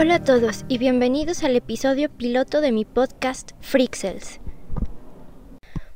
Hola 0.00 0.14
a 0.14 0.22
todos 0.22 0.64
y 0.68 0.78
bienvenidos 0.78 1.42
al 1.42 1.56
episodio 1.56 2.08
piloto 2.08 2.60
de 2.60 2.70
mi 2.70 2.84
podcast 2.84 3.50
Freakcells. 3.60 4.38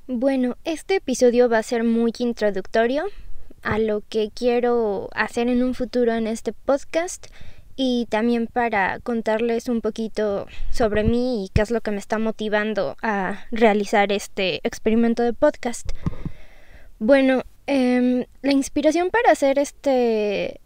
Bueno, 0.08 0.56
este 0.64 0.96
episodio 0.96 1.48
va 1.48 1.58
a 1.58 1.62
ser 1.62 1.84
muy 1.84 2.12
introductorio 2.18 3.04
a 3.62 3.78
lo 3.78 4.02
que 4.08 4.32
quiero 4.34 5.08
hacer 5.14 5.46
en 5.46 5.62
un 5.62 5.74
futuro 5.76 6.14
en 6.14 6.26
este 6.26 6.52
podcast 6.52 7.28
y 7.76 8.08
también 8.10 8.48
para 8.48 8.98
contarles 8.98 9.68
un 9.68 9.80
poquito 9.80 10.48
sobre 10.72 11.04
mí 11.04 11.44
y 11.44 11.48
qué 11.50 11.62
es 11.62 11.70
lo 11.70 11.80
que 11.80 11.92
me 11.92 11.98
está 11.98 12.18
motivando 12.18 12.96
a 13.02 13.44
realizar 13.52 14.10
este 14.10 14.58
experimento 14.64 15.22
de 15.22 15.32
podcast. 15.32 15.92
Bueno, 16.98 17.42
em, 17.68 18.24
la 18.42 18.50
inspiración 18.50 19.10
para 19.10 19.30
hacer 19.30 19.60
este 19.60 20.60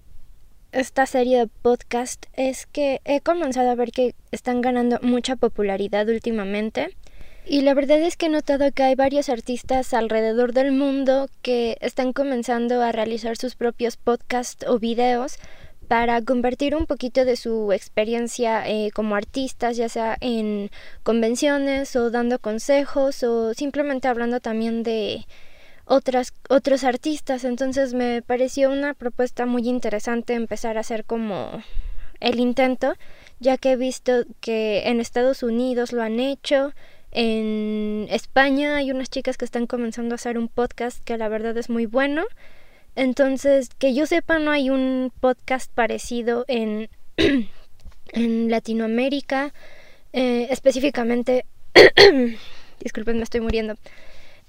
esta 0.76 1.06
serie 1.06 1.38
de 1.38 1.46
podcast 1.46 2.26
es 2.34 2.66
que 2.66 3.00
he 3.06 3.22
comenzado 3.22 3.70
a 3.70 3.74
ver 3.74 3.92
que 3.92 4.14
están 4.30 4.60
ganando 4.60 4.98
mucha 5.00 5.34
popularidad 5.34 6.06
últimamente. 6.06 6.94
Y 7.46 7.62
la 7.62 7.72
verdad 7.72 7.98
es 8.00 8.16
que 8.16 8.26
he 8.26 8.28
notado 8.28 8.70
que 8.72 8.82
hay 8.82 8.94
varios 8.94 9.30
artistas 9.30 9.94
alrededor 9.94 10.52
del 10.52 10.72
mundo 10.72 11.30
que 11.40 11.78
están 11.80 12.12
comenzando 12.12 12.82
a 12.82 12.92
realizar 12.92 13.38
sus 13.38 13.54
propios 13.54 13.96
podcasts 13.96 14.66
o 14.68 14.78
videos 14.78 15.38
para 15.88 16.20
convertir 16.20 16.74
un 16.74 16.84
poquito 16.84 17.24
de 17.24 17.36
su 17.36 17.72
experiencia 17.72 18.68
eh, 18.68 18.90
como 18.92 19.14
artistas, 19.14 19.78
ya 19.78 19.88
sea 19.88 20.18
en 20.20 20.70
convenciones 21.02 21.96
o 21.96 22.10
dando 22.10 22.38
consejos 22.38 23.23
o 23.23 23.54
simplemente 23.54 24.08
hablando 24.08 24.40
también 24.40 24.82
de 24.82 25.24
otras, 25.87 26.34
otros 26.48 26.84
artistas. 26.84 27.45
Entonces 27.45 27.95
me 27.95 28.20
pareció 28.23 28.70
una 28.70 28.92
propuesta 28.95 29.46
muy 29.46 29.68
interesante 29.68 30.34
empezar 30.34 30.76
a 30.76 30.80
hacer 30.80 31.04
como 31.04 31.62
el 32.20 32.40
intento, 32.40 32.95
ya 33.40 33.56
que 33.56 33.73
he 33.73 33.76
visto 33.76 34.24
que 34.40 34.88
en 34.88 35.01
Estados 35.01 35.42
Unidos 35.42 35.92
lo 35.92 36.02
han 36.02 36.20
hecho, 36.20 36.73
en 37.12 38.07
España 38.10 38.76
hay 38.76 38.90
unas 38.90 39.09
chicas 39.09 39.38
que 39.38 39.46
están 39.46 39.66
comenzando 39.66 40.14
a 40.14 40.16
hacer 40.16 40.37
un 40.37 40.48
podcast 40.48 41.02
que 41.02 41.16
la 41.16 41.29
verdad 41.29 41.57
es 41.57 41.70
muy 41.70 41.87
bueno. 41.87 42.24
Entonces, 42.95 43.70
que 43.79 43.95
yo 43.95 44.07
sepa, 44.07 44.38
no 44.38 44.51
hay 44.51 44.68
un 44.68 45.10
podcast 45.20 45.73
parecido 45.73 46.45
en, 46.48 46.90
en 47.16 48.51
Latinoamérica, 48.51 49.54
eh, 50.12 50.48
específicamente, 50.51 51.46
disculpen, 52.80 53.16
me 53.16 53.23
estoy 53.23 53.40
muriendo, 53.40 53.76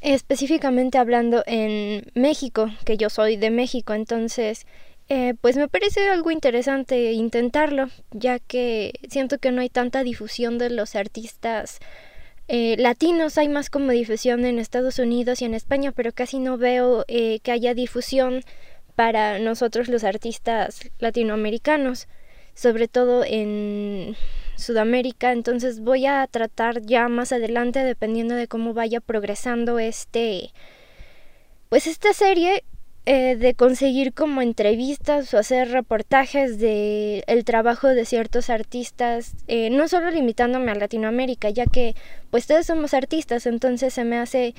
específicamente 0.01 0.97
hablando 0.97 1.43
en 1.45 2.11
México, 2.13 2.69
que 2.85 2.97
yo 2.97 3.09
soy 3.09 3.37
de 3.37 3.49
México, 3.49 3.93
entonces, 3.93 4.65
eh, 5.09 5.33
pues 5.41 5.57
me 5.57 5.67
parece 5.67 6.09
algo 6.09 6.31
interesante 6.31 7.13
intentarlo, 7.13 7.89
ya 8.11 8.39
que 8.39 8.93
siento 9.09 9.37
que 9.39 9.51
no 9.51 9.61
hay 9.61 9.69
tanta 9.69 10.03
difusión 10.03 10.57
de 10.57 10.69
los 10.69 10.95
artistas 10.95 11.79
eh, 12.49 12.77
latinos 12.79 13.37
hay 13.37 13.49
más 13.49 13.69
como 13.69 13.91
difusión 13.91 14.45
en 14.45 14.57
Estados 14.57 14.99
Unidos 14.99 15.41
y 15.41 15.45
en 15.45 15.53
España, 15.53 15.91
pero 15.91 16.13
casi 16.13 16.39
no 16.39 16.57
veo 16.57 17.03
eh, 17.09 17.39
que 17.41 17.51
haya 17.51 17.73
difusión 17.73 18.41
para 18.95 19.37
nosotros 19.39 19.89
los 19.89 20.05
artistas 20.05 20.79
latinoamericanos, 20.99 22.07
sobre 22.53 22.87
todo 22.87 23.23
en 23.25 24.15
Sudamérica. 24.57 25.31
Entonces 25.31 25.79
voy 25.79 26.05
a 26.05 26.27
tratar 26.27 26.81
ya 26.81 27.07
más 27.07 27.31
adelante, 27.31 27.83
dependiendo 27.83 28.35
de 28.35 28.47
cómo 28.47 28.73
vaya 28.73 28.99
progresando 28.99 29.79
este, 29.79 30.51
pues 31.69 31.87
esta 31.87 32.13
serie, 32.13 32.63
eh, 33.09 33.37
de 33.37 33.53
conseguir 33.53 34.13
como 34.13 34.41
entrevistas 34.41 35.33
o 35.33 35.37
hacer 35.37 35.69
reportajes 35.71 36.59
de 36.59 37.23
el 37.27 37.45
trabajo 37.45 37.87
de 37.87 38.03
ciertos 38.03 38.49
artistas, 38.49 39.33
eh, 39.47 39.69
no 39.69 39.87
solo 39.87 40.11
limitándome 40.11 40.71
a 40.71 40.75
Latinoamérica, 40.75 41.49
ya 41.49 41.65
que 41.67 41.95
pues 42.31 42.47
todos 42.47 42.65
somos 42.65 42.93
artistas, 42.93 43.45
entonces 43.45 43.93
se 43.93 44.03
me 44.03 44.17
hace 44.17 44.55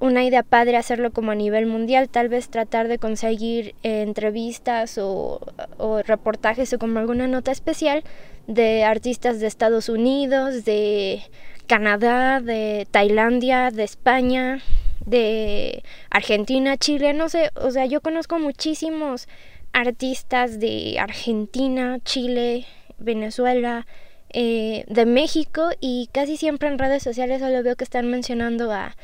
una 0.00 0.24
idea 0.24 0.42
padre 0.42 0.76
hacerlo 0.76 1.12
como 1.12 1.30
a 1.30 1.34
nivel 1.36 1.66
mundial, 1.66 2.08
tal 2.08 2.28
vez 2.28 2.48
tratar 2.48 2.88
de 2.88 2.98
conseguir 2.98 3.76
eh, 3.84 4.02
entrevistas 4.02 4.98
o, 4.98 5.40
o 5.78 6.02
reportajes 6.02 6.72
o 6.72 6.80
como 6.80 6.98
alguna 6.98 7.28
nota 7.28 7.52
especial 7.52 8.02
de 8.46 8.84
artistas 8.84 9.40
de 9.40 9.46
Estados 9.46 9.88
Unidos, 9.88 10.64
de 10.64 11.22
Canadá, 11.66 12.40
de 12.40 12.86
Tailandia, 12.90 13.70
de 13.70 13.84
España, 13.84 14.62
de 15.06 15.82
Argentina, 16.10 16.76
Chile, 16.76 17.14
no 17.14 17.28
sé, 17.28 17.50
o 17.54 17.70
sea, 17.70 17.86
yo 17.86 18.00
conozco 18.00 18.38
muchísimos 18.38 19.28
artistas 19.72 20.60
de 20.60 20.98
Argentina, 20.98 21.98
Chile, 22.04 22.66
Venezuela, 22.98 23.86
eh, 24.30 24.84
de 24.88 25.06
México 25.06 25.70
y 25.80 26.08
casi 26.12 26.36
siempre 26.36 26.68
en 26.68 26.78
redes 26.78 27.02
sociales 27.02 27.40
solo 27.40 27.62
veo 27.62 27.76
que 27.76 27.84
están 27.84 28.08
mencionando 28.10 28.72
a 28.72 28.96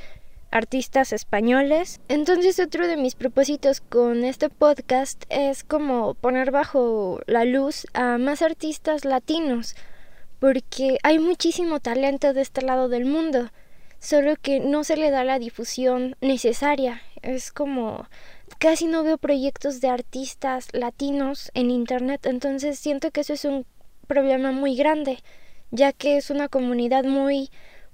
artistas 0.50 1.12
españoles. 1.12 2.00
Entonces 2.08 2.58
otro 2.58 2.86
de 2.86 2.96
mis 2.96 3.14
propósitos 3.14 3.80
con 3.80 4.24
este 4.24 4.48
podcast 4.48 5.24
es 5.28 5.64
como 5.64 6.14
poner 6.14 6.50
bajo 6.50 7.20
la 7.26 7.44
luz 7.44 7.86
a 7.94 8.18
más 8.18 8.42
artistas 8.42 9.04
latinos, 9.04 9.74
porque 10.38 10.98
hay 11.02 11.18
muchísimo 11.18 11.80
talento 11.80 12.32
de 12.32 12.42
este 12.42 12.62
lado 12.62 12.88
del 12.88 13.04
mundo 13.04 13.50
solo 14.00 14.34
que 14.40 14.60
no 14.60 14.82
se 14.82 14.96
le 14.96 15.10
da 15.10 15.24
la 15.24 15.38
difusión 15.38 16.16
necesaria. 16.20 17.02
Es 17.22 17.52
como 17.52 18.08
casi 18.58 18.86
no 18.86 19.04
veo 19.04 19.18
proyectos 19.18 19.80
de 19.80 19.88
artistas 19.88 20.68
latinos 20.72 21.50
en 21.54 21.70
internet, 21.70 22.26
entonces 22.26 22.78
siento 22.78 23.10
que 23.10 23.20
eso 23.20 23.34
es 23.34 23.44
un 23.44 23.66
problema 24.06 24.52
muy 24.52 24.74
grande, 24.74 25.18
ya 25.70 25.92
que 25.92 26.16
es 26.16 26.30
una 26.30 26.48
comunidad 26.48 27.04
muy 27.04 27.50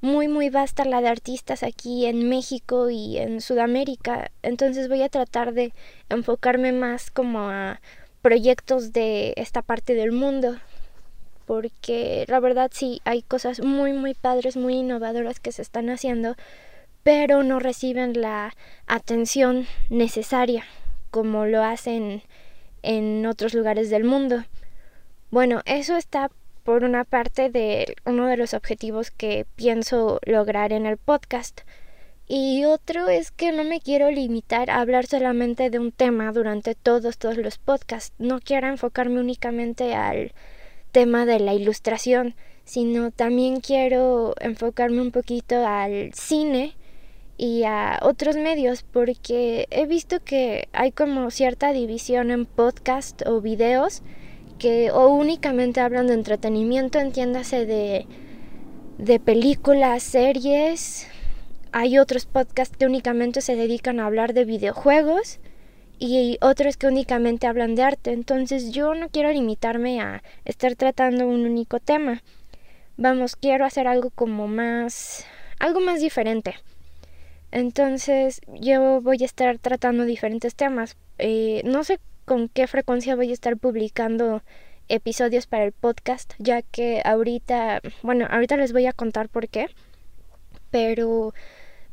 muy 0.07 0.29
muy 0.29 0.51
vasta 0.51 0.85
la 0.85 1.01
de 1.01 1.09
artistas 1.09 1.65
aquí 1.65 2.07
en 2.07 2.29
México 2.29 2.89
y 2.91 3.19
en 3.19 3.41
Sudamérica, 3.41 4.31
entonces 4.43 4.89
voy 4.89 5.03
a 5.03 5.09
tratar 5.09 5.53
de 5.53 5.73
enfocarme 6.09 6.71
más 6.73 7.11
como 7.11 7.51
a 7.51 7.81
proyectos 8.23 8.93
de 8.93 9.35
esta 9.37 9.63
parte 9.63 9.95
del 9.95 10.13
mundo 10.13 10.57
porque 11.45 12.25
la 12.29 12.41
verdad 12.41 12.71
sí 12.73 13.01
hay 13.05 13.23
cosas 13.23 13.61
muy 13.61 13.93
muy 13.93 14.15
padres, 14.15 14.57
muy 14.57 14.77
innovadoras 14.77 15.41
que 15.41 15.53
se 15.53 15.63
están 15.63 15.91
haciendo, 15.91 16.37
pero 17.03 17.43
no 17.43 17.59
reciben 17.59 18.21
la 18.21 18.55
atención 18.87 19.67
necesaria 19.91 20.65
como 21.11 21.47
lo 21.47 21.63
hacen 21.65 22.23
en 22.83 23.27
otros 23.27 23.55
lugares 23.55 23.91
del 23.91 24.05
mundo. 24.05 24.45
Bueno, 25.31 25.63
eso 25.65 25.97
está 25.97 26.31
por 26.67 26.83
una 26.83 27.05
parte 27.05 27.49
de 27.49 27.95
uno 28.05 28.27
de 28.27 28.37
los 28.37 28.53
objetivos 28.53 29.13
que 29.13 29.47
pienso 29.55 30.19
lograr 30.27 30.73
en 30.73 30.85
el 30.85 30.97
podcast. 30.97 31.61
Y 32.27 32.65
otro 32.65 33.09
es 33.09 33.31
que 33.31 33.53
no 33.53 33.63
me 33.63 33.81
quiero 33.81 34.11
limitar 34.11 34.69
a 34.69 34.81
hablar 34.81 35.07
solamente 35.07 35.71
de 35.71 35.79
un 35.79 35.93
tema 35.93 36.33
durante 36.33 36.75
todos, 36.75 37.19
todos 37.19 37.37
los 37.37 37.59
podcasts. 37.59 38.13
No 38.19 38.41
quiero 38.41 38.67
enfocarme 38.67 39.21
únicamente 39.21 39.95
al 39.95 40.33
tema 40.91 41.25
de 41.25 41.39
la 41.39 41.55
ilustración, 41.55 42.35
sino 42.65 43.13
también 43.13 43.61
quiero 43.61 44.35
enfocarme 44.41 45.01
un 45.01 45.13
poquito 45.13 45.65
al 45.65 46.13
cine 46.15 46.75
y 47.39 47.63
a 47.63 48.01
otros 48.03 48.35
medios 48.35 48.83
porque 48.83 49.69
he 49.71 49.87
visto 49.87 50.19
que 50.19 50.69
hay 50.73 50.91
como 50.91 51.31
cierta 51.31 51.73
división 51.73 52.33
en 52.33 52.45
podcast 52.45 53.23
o 53.25 53.41
videos 53.41 54.03
que 54.59 54.91
o 54.91 55.09
únicamente 55.09 55.81
hablan 55.81 56.07
de 56.07 56.15
entretenimiento, 56.15 56.99
entiéndase 56.99 57.67
de, 57.67 58.07
de 58.99 59.21
películas, 59.21 60.03
series. 60.03 61.07
Hay 61.73 61.99
otros 61.99 62.27
podcasts 62.27 62.77
que 62.77 62.87
únicamente 62.87 63.41
se 63.41 63.57
dedican 63.57 64.01
a 64.01 64.07
hablar 64.07 64.33
de 64.33 64.45
videojuegos 64.45 65.41
y 65.99 66.39
otros 66.41 66.77
que 66.77 66.87
únicamente 66.87 67.47
hablan 67.47 67.75
de 67.75 67.83
arte. 67.83 68.13
Entonces 68.13 68.73
yo 68.73 68.95
no 68.95 69.09
quiero 69.09 69.31
limitarme 69.31 70.01
a 70.01 70.23
estar 70.45 70.75
tratando 70.77 71.27
un 71.27 71.45
único 71.45 71.81
tema. 71.81 72.23
Vamos, 72.97 73.37
quiero 73.37 73.65
hacer 73.65 73.87
algo 73.87 74.11
como 74.11 74.49
más, 74.49 75.27
algo 75.59 75.81
más 75.81 76.01
diferente. 76.01 76.55
Entonces 77.51 78.41
yo 78.49 79.01
voy 79.01 79.19
a 79.23 79.27
estar 79.27 79.59
tratando 79.59 80.05
diferentes 80.05 80.55
temas. 80.55 80.97
Eh, 81.19 81.63
no 81.65 81.85
sé 81.85 81.99
con 82.27 82.49
qué 82.49 82.67
frecuencia 82.67 83.17
voy 83.17 83.31
a 83.31 83.33
estar 83.33 83.57
publicando 83.57 84.43
episodios 84.89 85.47
para 85.47 85.65
el 85.65 85.73
podcast, 85.73 86.35
ya 86.39 86.61
que 86.61 87.01
ahorita, 87.05 87.81
bueno, 88.03 88.27
ahorita 88.29 88.57
les 88.57 88.73
voy 88.73 88.87
a 88.87 88.93
contar 88.93 89.29
por 89.29 89.49
qué, 89.49 89.69
pero 90.71 91.33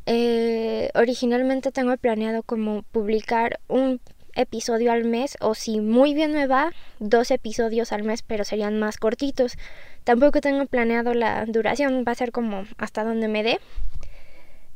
eh, 0.05 0.89
originalmente 0.95 1.71
tengo 1.71 1.95
planeado 1.97 2.43
como 2.43 2.83
publicar 2.91 3.59
un 3.67 4.01
episodio 4.35 4.91
al 4.91 5.05
mes 5.05 5.37
o 5.39 5.53
si 5.53 5.79
muy 5.79 6.13
bien 6.13 6.33
me 6.33 6.47
va, 6.47 6.71
dos 6.99 7.31
episodios 7.31 7.91
al 7.91 8.03
mes, 8.03 8.23
pero 8.23 8.43
serían 8.43 8.79
más 8.79 8.97
cortitos. 8.97 9.57
Tampoco 10.03 10.41
tengo 10.41 10.65
planeado 10.65 11.13
la 11.13 11.45
duración, 11.45 12.03
va 12.07 12.11
a 12.11 12.15
ser 12.15 12.31
como 12.31 12.65
hasta 12.77 13.03
donde 13.03 13.27
me 13.27 13.43
dé. 13.43 13.59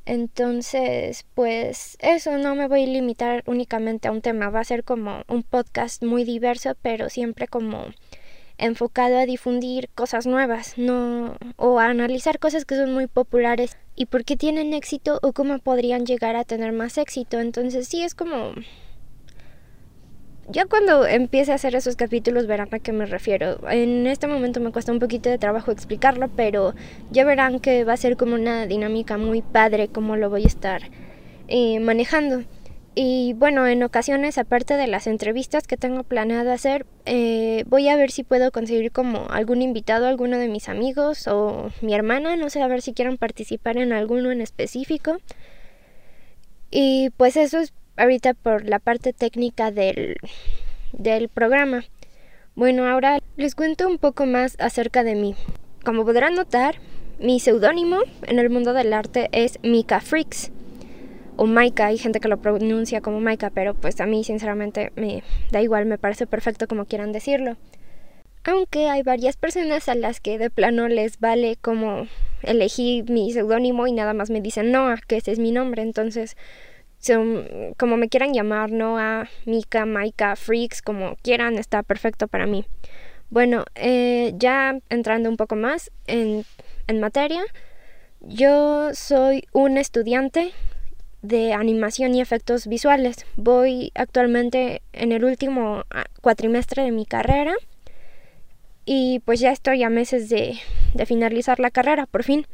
Entonces, 0.07 1.25
pues 1.33 1.97
eso, 1.99 2.37
no 2.37 2.55
me 2.55 2.69
voy 2.69 2.83
a 2.83 2.87
limitar 2.87 3.43
únicamente 3.45 4.07
a 4.07 4.11
un 4.11 4.21
tema, 4.21 4.49
va 4.49 4.61
a 4.61 4.63
ser 4.63 4.85
como 4.85 5.23
un 5.27 5.43
podcast 5.43 6.01
muy 6.01 6.23
diverso, 6.23 6.77
pero 6.81 7.09
siempre 7.09 7.49
como 7.49 7.87
enfocado 8.57 9.17
a 9.17 9.25
difundir 9.25 9.89
cosas 9.95 10.25
nuevas, 10.25 10.77
no 10.77 11.35
o 11.57 11.79
a 11.79 11.87
analizar 11.87 12.39
cosas 12.39 12.63
que 12.63 12.77
son 12.77 12.93
muy 12.93 13.07
populares 13.07 13.75
y 13.97 14.05
por 14.05 14.23
qué 14.23 14.37
tienen 14.37 14.73
éxito 14.73 15.19
o 15.21 15.33
cómo 15.33 15.59
podrían 15.59 16.05
llegar 16.05 16.37
a 16.37 16.45
tener 16.45 16.71
más 16.71 16.97
éxito. 16.97 17.41
Entonces, 17.41 17.89
sí 17.89 18.01
es 18.01 18.15
como 18.15 18.53
ya 20.49 20.65
cuando 20.65 21.05
empiece 21.05 21.51
a 21.51 21.55
hacer 21.55 21.75
esos 21.75 21.95
capítulos 21.95 22.47
verán 22.47 22.69
a 22.71 22.79
qué 22.79 22.93
me 22.93 23.05
refiero. 23.05 23.59
En 23.69 24.07
este 24.07 24.27
momento 24.27 24.59
me 24.59 24.71
cuesta 24.71 24.91
un 24.91 24.99
poquito 24.99 25.29
de 25.29 25.37
trabajo 25.37 25.71
explicarlo, 25.71 26.29
pero 26.29 26.73
ya 27.11 27.25
verán 27.25 27.59
que 27.59 27.83
va 27.83 27.93
a 27.93 27.97
ser 27.97 28.15
como 28.17 28.35
una 28.35 28.65
dinámica 28.65 29.17
muy 29.17 29.41
padre 29.41 29.89
como 29.89 30.15
lo 30.15 30.29
voy 30.29 30.43
a 30.43 30.47
estar 30.47 30.81
eh, 31.47 31.79
manejando. 31.79 32.43
Y 32.99 33.33
bueno, 33.33 33.67
en 33.67 33.83
ocasiones, 33.83 34.39
aparte 34.39 34.73
de 34.73 34.87
las 34.87 35.05
entrevistas 35.05 35.67
que 35.67 35.77
tengo 35.77 36.03
planeado 36.03 36.51
hacer, 36.51 36.87
eh, 37.05 37.63
voy 37.67 37.89
a 37.89 37.95
ver 37.95 38.09
si 38.09 38.23
puedo 38.23 38.49
conseguir 38.51 38.91
como 38.91 39.27
algún 39.29 39.61
invitado, 39.61 40.07
alguno 40.07 40.39
de 40.39 40.47
mis 40.47 40.67
amigos 40.67 41.27
o 41.27 41.69
mi 41.81 41.93
hermana, 41.93 42.35
no 42.37 42.49
sé, 42.49 42.59
a 42.61 42.67
ver 42.67 42.81
si 42.81 42.93
quieren 42.93 43.17
participar 43.17 43.77
en 43.77 43.93
alguno 43.93 44.31
en 44.31 44.41
específico. 44.41 45.17
Y 46.71 47.11
pues 47.17 47.37
eso 47.37 47.59
es 47.59 47.71
ahorita 47.97 48.33
por 48.33 48.65
la 48.65 48.79
parte 48.79 49.13
técnica 49.13 49.71
del, 49.71 50.17
del 50.93 51.29
programa. 51.29 51.83
Bueno, 52.55 52.87
ahora 52.87 53.19
les 53.35 53.55
cuento 53.55 53.87
un 53.87 53.97
poco 53.97 54.25
más 54.25 54.55
acerca 54.59 55.03
de 55.03 55.15
mí. 55.15 55.35
Como 55.83 56.05
podrán 56.05 56.35
notar, 56.35 56.75
mi 57.19 57.39
seudónimo 57.39 57.99
en 58.23 58.39
el 58.39 58.49
mundo 58.49 58.73
del 58.73 58.93
arte 58.93 59.29
es 59.31 59.59
Mika 59.63 59.99
Freaks 59.99 60.51
o 61.37 61.45
Maika, 61.45 61.85
hay 61.85 61.97
gente 61.97 62.19
que 62.19 62.27
lo 62.27 62.37
pronuncia 62.37 63.01
como 63.01 63.19
Maika, 63.19 63.51
pero 63.51 63.75
pues 63.75 64.01
a 64.01 64.05
mí 64.07 64.23
sinceramente 64.23 64.91
me 64.95 65.23
da 65.51 65.61
igual, 65.61 65.85
me 65.85 65.97
parece 65.97 66.25
perfecto 66.25 66.67
como 66.67 66.85
quieran 66.85 67.11
decirlo. 67.11 67.57
Aunque 68.43 68.87
hay 68.87 69.03
varias 69.03 69.37
personas 69.37 69.87
a 69.87 69.95
las 69.95 70.19
que 70.19 70.37
de 70.37 70.49
plano 70.49 70.87
les 70.87 71.19
vale 71.19 71.57
como 71.61 72.07
elegí 72.41 73.03
mi 73.07 73.31
seudónimo 73.31 73.87
y 73.87 73.91
nada 73.91 74.13
más 74.13 74.29
me 74.29 74.41
dicen 74.41 74.71
Noah, 74.71 74.97
que 75.07 75.17
ese 75.17 75.31
es 75.31 75.39
mi 75.39 75.51
nombre, 75.51 75.81
entonces 75.81 76.37
son, 76.99 77.73
como 77.77 77.97
me 77.97 78.09
quieran 78.09 78.33
llamar, 78.33 78.71
Noah, 78.71 79.29
Mika, 79.45 79.85
Maika, 79.85 80.35
Freaks, 80.35 80.81
como 80.81 81.15
quieran, 81.21 81.57
está 81.57 81.83
perfecto 81.83 82.27
para 82.27 82.45
mí. 82.45 82.65
Bueno, 83.29 83.65
eh, 83.75 84.33
ya 84.37 84.79
entrando 84.89 85.29
un 85.29 85.37
poco 85.37 85.55
más 85.55 85.91
en, 86.07 86.45
en 86.87 86.99
materia, 86.99 87.41
yo 88.21 88.93
soy 88.93 89.47
un 89.51 89.77
estudiante 89.77 90.53
de 91.21 91.53
animación 91.53 92.15
y 92.15 92.21
efectos 92.21 92.67
visuales. 92.67 93.25
Voy 93.35 93.91
actualmente 93.95 94.81
en 94.93 95.11
el 95.11 95.25
último 95.25 95.83
ah, 95.89 96.05
cuatrimestre 96.21 96.83
de 96.83 96.91
mi 96.91 97.05
carrera 97.05 97.53
y 98.85 99.19
pues 99.19 99.39
ya 99.39 99.51
estoy 99.51 99.83
a 99.83 99.89
meses 99.89 100.29
de, 100.29 100.57
de 100.93 101.05
finalizar 101.05 101.59
la 101.59 101.71
carrera, 101.71 102.05
por 102.05 102.23
fin. 102.23 102.47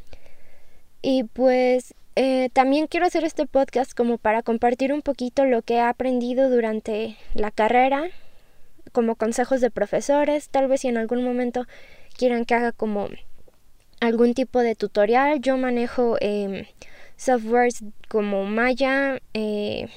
Y 1.01 1.25
pues 1.25 1.93
eh, 2.15 2.49
también 2.53 2.87
quiero 2.87 3.05
hacer 3.05 3.23
este 3.23 3.45
podcast 3.45 3.93
como 3.93 4.17
para 4.17 4.43
compartir 4.43 4.93
un 4.93 5.01
poquito 5.01 5.45
lo 5.45 5.61
que 5.61 5.75
he 5.75 5.81
aprendido 5.81 6.49
durante 6.49 7.17
la 7.33 7.51
carrera, 7.51 8.09
como 8.91 9.15
consejos 9.15 9.61
de 9.61 9.71
profesores, 9.71 10.49
tal 10.49 10.67
vez 10.67 10.81
si 10.81 10.87
en 10.87 10.97
algún 10.97 11.23
momento 11.23 11.65
quieran 12.17 12.45
que 12.45 12.55
haga 12.55 12.71
como 12.71 13.09
algún 13.99 14.33
tipo 14.33 14.59
de 14.59 14.75
tutorial. 14.75 15.39
Yo 15.41 15.57
manejo... 15.57 16.17
Eh, 16.21 16.67
softwares 17.23 17.83
como 18.07 18.45
Maya, 18.45 19.21
eh, 19.33 19.87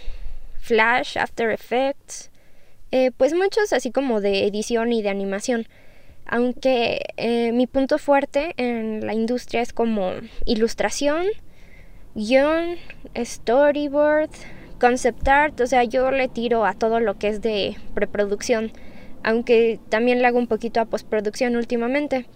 Flash, 0.60 1.18
After 1.18 1.50
Effects, 1.50 2.30
eh, 2.92 3.10
pues 3.16 3.34
muchos 3.34 3.72
así 3.72 3.90
como 3.90 4.20
de 4.20 4.46
edición 4.46 4.92
y 4.92 5.02
de 5.02 5.08
animación. 5.08 5.66
Aunque 6.24 7.00
eh, 7.16 7.52
mi 7.52 7.66
punto 7.66 7.98
fuerte 7.98 8.54
en 8.56 9.06
la 9.06 9.14
industria 9.14 9.60
es 9.60 9.72
como 9.72 10.12
ilustración, 10.44 11.26
guion, 12.16 12.76
storyboard, 13.14 14.30
concept 14.80 15.28
art, 15.28 15.60
o 15.60 15.66
sea, 15.66 15.84
yo 15.84 16.10
le 16.10 16.28
tiro 16.28 16.64
a 16.64 16.72
todo 16.74 16.98
lo 16.98 17.18
que 17.18 17.28
es 17.28 17.42
de 17.42 17.76
preproducción, 17.94 18.72
aunque 19.22 19.78
también 19.90 20.20
le 20.22 20.26
hago 20.26 20.38
un 20.38 20.46
poquito 20.48 20.80
a 20.80 20.86
postproducción 20.86 21.56
últimamente. 21.56 22.26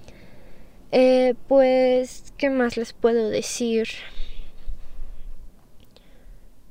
pues, 1.48 2.32
¿qué 2.36 2.50
más 2.50 2.76
les 2.76 2.92
puedo 2.92 3.30
decir? 3.30 3.88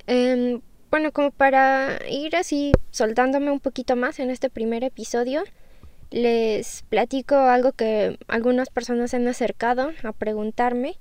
Em, 0.07 0.61
bueno, 0.91 1.11
como 1.11 1.31
para 1.31 1.99
ir 2.09 2.35
así 2.35 2.71
soltándome 2.91 3.51
un 3.51 3.59
poquito 3.59 3.95
más 3.95 4.19
en 4.19 4.29
este 4.31 4.49
primer 4.49 4.83
episodio, 4.83 5.43
les 6.11 6.83
platico 6.89 7.35
algo 7.35 7.71
que 7.71 8.17
algunas 8.27 8.69
personas 8.69 9.13
han 9.13 9.27
acercado 9.27 9.91
a 10.03 10.11
preguntarme 10.11 10.97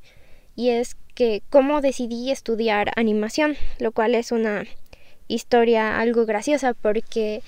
y 0.59 0.71
es 0.71 0.97
que 1.15 1.45
cómo 1.51 1.81
decidí 1.81 2.33
estudiar 2.33 2.91
animación, 2.97 3.57
lo 3.79 3.93
cual 3.93 4.17
es 4.17 4.33
una 4.33 4.65
historia 5.29 6.01
algo 6.01 6.27
graciosa 6.27 6.75
porque 6.75 7.43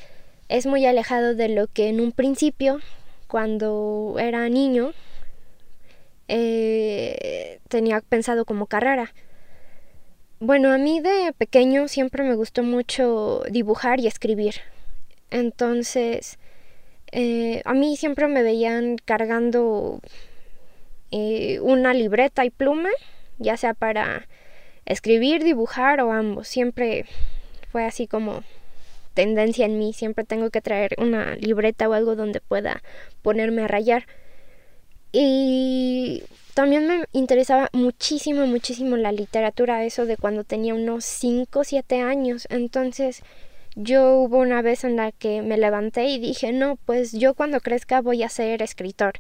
es 0.49 0.67
muy 0.67 0.87
alejado 0.87 1.35
de 1.35 1.49
lo 1.49 1.67
que 1.67 1.89
en 1.89 2.01
un 2.01 2.13
principio, 2.13 2.79
cuando 3.27 4.15
era 4.21 4.49
niño, 4.49 4.93
eh, 6.29 7.59
tenía 7.67 8.01
pensado 8.01 8.45
como 8.45 8.67
carrera. 8.67 9.13
Bueno, 10.39 10.73
a 10.73 10.79
mí 10.79 11.01
de 11.01 11.35
pequeño 11.37 11.89
siempre 11.89 12.23
me 12.23 12.37
gustó 12.37 12.63
mucho 12.63 13.43
dibujar 13.51 13.99
y 13.99 14.07
escribir. 14.07 14.55
Entonces, 15.33 16.39
eh, 17.11 17.61
a 17.65 17.75
mí 17.75 17.97
siempre 17.97 18.29
me 18.29 18.45
veían 18.45 18.99
cargando 19.05 20.01
eh, 21.11 21.61
una 21.61 21.95
libreta 21.95 22.45
y 22.45 22.51
pluma, 22.51 22.91
ya 23.39 23.57
sea 23.57 23.75
para 23.75 24.27
escribir, 24.87 25.45
dibujar 25.45 26.01
o 26.01 26.13
ambos. 26.13 26.49
Siempre 26.49 27.07
fue 27.71 27.85
así 27.85 28.07
como 28.07 28.43
tendencia 29.15 29.67
en 29.67 29.79
mí. 29.79 29.93
Siempre 29.93 30.25
tengo 30.25 30.51
que 30.51 30.61
traer 30.61 30.95
una 30.99 31.37
libreta 31.37 31.89
o 31.89 31.93
algo 31.93 32.17
donde 32.17 32.41
pueda 32.41 32.83
ponerme 33.23 33.63
a 33.63 33.69
rayar. 33.69 34.07
Y 35.13 36.23
también 36.55 36.87
me 36.87 37.05
interesaba 37.13 37.69
muchísimo, 37.73 38.47
muchísimo 38.47 38.97
la 38.97 39.13
literatura, 39.13 39.85
eso 39.85 40.07
de 40.07 40.17
cuando 40.17 40.45
tenía 40.45 40.75
unos 40.75 41.05
5 41.05 41.61
o 41.61 41.65
7 41.65 42.01
años. 42.01 42.47
Entonces 42.51 43.23
yo 43.75 44.15
hubo 44.17 44.39
una 44.39 44.63
vez 44.63 44.85
en 44.85 44.97
la 44.97 45.13
que 45.13 45.43
me 45.43 45.57
levanté 45.57 46.07
y 46.07 46.19
dije, 46.19 46.53
no, 46.53 46.77
pues 46.85 47.13
yo 47.13 47.35
cuando 47.35 47.61
crezca 47.61 48.01
voy 48.01 48.23
a 48.23 48.29
ser 48.29 48.63
escritor. 48.63 49.15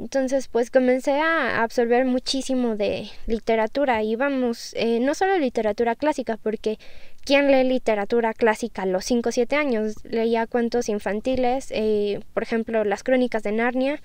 Entonces 0.00 0.48
pues 0.48 0.70
comencé 0.70 1.12
a 1.20 1.62
absorber 1.62 2.06
muchísimo 2.06 2.74
de 2.74 3.10
literatura 3.26 4.02
y 4.02 4.16
vamos, 4.16 4.72
eh, 4.74 4.98
no 4.98 5.14
solo 5.14 5.36
literatura 5.36 5.94
clásica, 5.94 6.38
porque 6.38 6.78
¿quién 7.22 7.52
lee 7.52 7.64
literatura 7.64 8.32
clásica 8.32 8.82
a 8.82 8.86
los 8.86 9.04
5 9.04 9.28
o 9.28 9.32
7 9.32 9.56
años? 9.56 9.96
Leía 10.04 10.46
cuentos 10.46 10.88
infantiles, 10.88 11.68
eh, 11.70 12.20
por 12.32 12.42
ejemplo 12.42 12.82
las 12.84 13.02
crónicas 13.02 13.42
de 13.42 13.52
Narnia, 13.52 14.00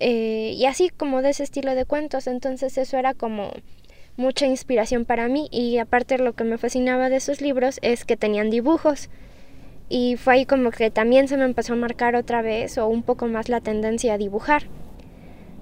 eh, 0.00 0.52
y 0.54 0.66
así 0.66 0.90
como 0.90 1.22
de 1.22 1.30
ese 1.30 1.44
estilo 1.44 1.74
de 1.74 1.86
cuentos. 1.86 2.26
Entonces 2.26 2.76
eso 2.76 2.98
era 2.98 3.14
como 3.14 3.52
mucha 4.18 4.44
inspiración 4.44 5.06
para 5.06 5.28
mí 5.28 5.48
y 5.50 5.78
aparte 5.78 6.18
lo 6.18 6.34
que 6.34 6.44
me 6.44 6.58
fascinaba 6.58 7.08
de 7.08 7.16
esos 7.16 7.40
libros 7.40 7.78
es 7.80 8.04
que 8.04 8.18
tenían 8.18 8.50
dibujos. 8.50 9.08
Y 9.88 10.16
fue 10.16 10.34
ahí 10.34 10.44
como 10.44 10.72
que 10.72 10.90
también 10.90 11.26
se 11.26 11.38
me 11.38 11.44
empezó 11.44 11.72
a 11.72 11.76
marcar 11.76 12.16
otra 12.16 12.42
vez 12.42 12.76
o 12.76 12.86
un 12.86 13.02
poco 13.02 13.28
más 13.28 13.48
la 13.48 13.62
tendencia 13.62 14.12
a 14.12 14.18
dibujar. 14.18 14.64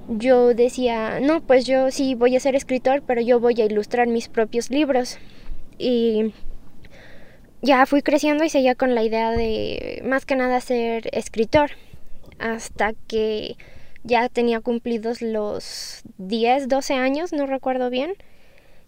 Yo 0.08 0.54
decía, 0.54 1.18
no, 1.20 1.40
pues 1.42 1.64
yo 1.64 1.90
sí 1.90 2.14
voy 2.14 2.36
a 2.36 2.40
ser 2.40 2.54
escritor, 2.54 3.02
pero 3.06 3.20
yo 3.20 3.40
voy 3.40 3.60
a 3.60 3.64
ilustrar 3.64 4.06
mis 4.06 4.28
propios 4.28 4.70
libros. 4.70 5.18
Y 5.78 6.32
ya 7.62 7.86
fui 7.86 8.02
creciendo 8.02 8.44
y 8.44 8.50
seguía 8.50 8.74
con 8.74 8.94
la 8.94 9.02
idea 9.02 9.30
de 9.30 10.02
más 10.04 10.26
que 10.26 10.36
nada 10.36 10.60
ser 10.60 11.08
escritor. 11.12 11.70
Hasta 12.38 12.92
que 13.08 13.56
ya 14.02 14.28
tenía 14.28 14.60
cumplidos 14.60 15.22
los 15.22 16.02
10, 16.18 16.68
12 16.68 16.94
años, 16.94 17.32
no 17.32 17.46
recuerdo 17.46 17.88
bien. 17.88 18.12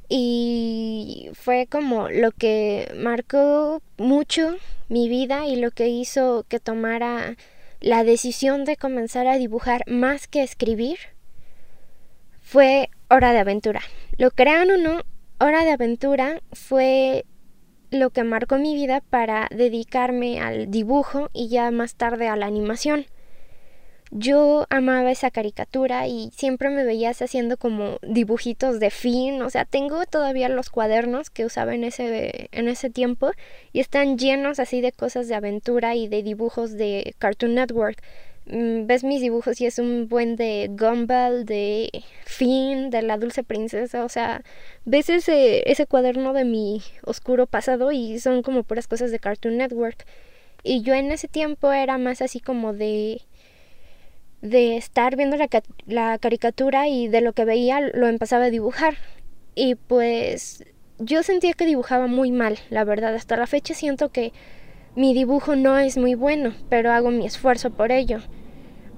Y 0.08 1.30
fue 1.32 1.66
como 1.66 2.10
lo 2.10 2.30
que 2.30 2.92
marcó 2.96 3.80
mucho 3.96 4.56
mi 4.88 5.08
vida 5.08 5.46
y 5.46 5.56
lo 5.56 5.70
que 5.70 5.88
hizo 5.88 6.44
que 6.48 6.60
tomara 6.60 7.36
la 7.80 8.04
decisión 8.04 8.64
de 8.64 8.76
comenzar 8.76 9.26
a 9.26 9.38
dibujar 9.38 9.82
más 9.86 10.28
que 10.28 10.42
escribir 10.42 10.98
fue 12.40 12.90
Hora 13.08 13.32
de 13.32 13.40
Aventura. 13.40 13.80
Lo 14.18 14.30
crean 14.30 14.70
o 14.70 14.76
no, 14.76 15.02
Hora 15.38 15.64
de 15.64 15.70
Aventura 15.70 16.40
fue 16.52 17.24
lo 17.90 18.10
que 18.10 18.24
marcó 18.24 18.58
mi 18.58 18.74
vida 18.74 19.02
para 19.10 19.48
dedicarme 19.50 20.40
al 20.40 20.70
dibujo 20.70 21.28
y 21.32 21.48
ya 21.48 21.70
más 21.70 21.94
tarde 21.94 22.28
a 22.28 22.36
la 22.36 22.46
animación. 22.46 23.06
Yo 24.12 24.66
amaba 24.70 25.10
esa 25.10 25.32
caricatura 25.32 26.06
y 26.06 26.30
siempre 26.36 26.70
me 26.70 26.84
veías 26.84 27.22
haciendo 27.22 27.56
como 27.56 27.98
dibujitos 28.02 28.78
de 28.78 28.90
fin, 28.90 29.42
o 29.42 29.50
sea, 29.50 29.64
tengo 29.64 30.06
todavía 30.06 30.48
los 30.48 30.70
cuadernos 30.70 31.28
que 31.28 31.44
usaba 31.44 31.74
en 31.74 31.82
ese, 31.82 32.48
en 32.52 32.68
ese 32.68 32.88
tiempo 32.88 33.32
y 33.72 33.80
están 33.80 34.16
llenos 34.16 34.60
así 34.60 34.80
de 34.80 34.92
cosas 34.92 35.26
de 35.26 35.34
aventura 35.34 35.96
y 35.96 36.06
de 36.06 36.22
dibujos 36.22 36.74
de 36.74 37.14
Cartoon 37.18 37.54
Network. 37.56 38.00
mm, 38.46 38.86
ves 38.86 39.02
mis 39.04 39.20
dibujos 39.20 39.60
y 39.60 39.66
es 39.66 39.78
un 39.80 40.08
buen 40.08 40.36
de 40.36 40.68
Gumball, 40.70 41.44
de 41.44 41.90
Finn, 42.24 42.90
de 42.90 43.02
la 43.02 43.18
dulce 43.18 43.42
princesa, 43.42 44.04
o 44.04 44.08
sea, 44.08 44.42
ves 44.84 45.10
ese, 45.10 45.68
ese 45.70 45.86
cuaderno 45.86 46.32
de 46.32 46.44
mi 46.44 46.82
oscuro 47.02 47.46
pasado 47.46 47.90
y 47.92 48.20
son 48.20 48.42
como 48.42 48.62
puras 48.62 48.86
cosas 48.88 49.10
de 49.10 49.18
Cartoon 49.18 49.56
Network. 49.56 50.06
Y 50.62 50.82
yo 50.82 50.94
en 50.94 51.12
ese 51.12 51.28
tiempo 51.28 51.72
era 51.72 51.98
más 51.98 52.22
así 52.22 52.40
como 52.40 52.72
de 52.72 53.22
de 54.46 54.76
estar 54.76 55.16
viendo 55.16 55.36
la, 55.36 55.48
la 55.86 56.18
caricatura 56.18 56.88
y 56.88 57.08
de 57.08 57.20
lo 57.20 57.32
que 57.32 57.44
veía 57.44 57.80
lo 57.80 58.06
empezaba 58.08 58.44
a 58.44 58.50
dibujar. 58.50 58.96
Y 59.54 59.74
pues 59.74 60.64
yo 60.98 61.22
sentía 61.22 61.52
que 61.52 61.66
dibujaba 61.66 62.06
muy 62.06 62.30
mal, 62.30 62.58
la 62.70 62.84
verdad. 62.84 63.14
Hasta 63.14 63.36
la 63.36 63.46
fecha 63.46 63.74
siento 63.74 64.10
que 64.10 64.32
mi 64.94 65.12
dibujo 65.12 65.56
no 65.56 65.78
es 65.78 65.98
muy 65.98 66.14
bueno, 66.14 66.54
pero 66.68 66.90
hago 66.90 67.10
mi 67.10 67.26
esfuerzo 67.26 67.70
por 67.70 67.92
ello. 67.92 68.20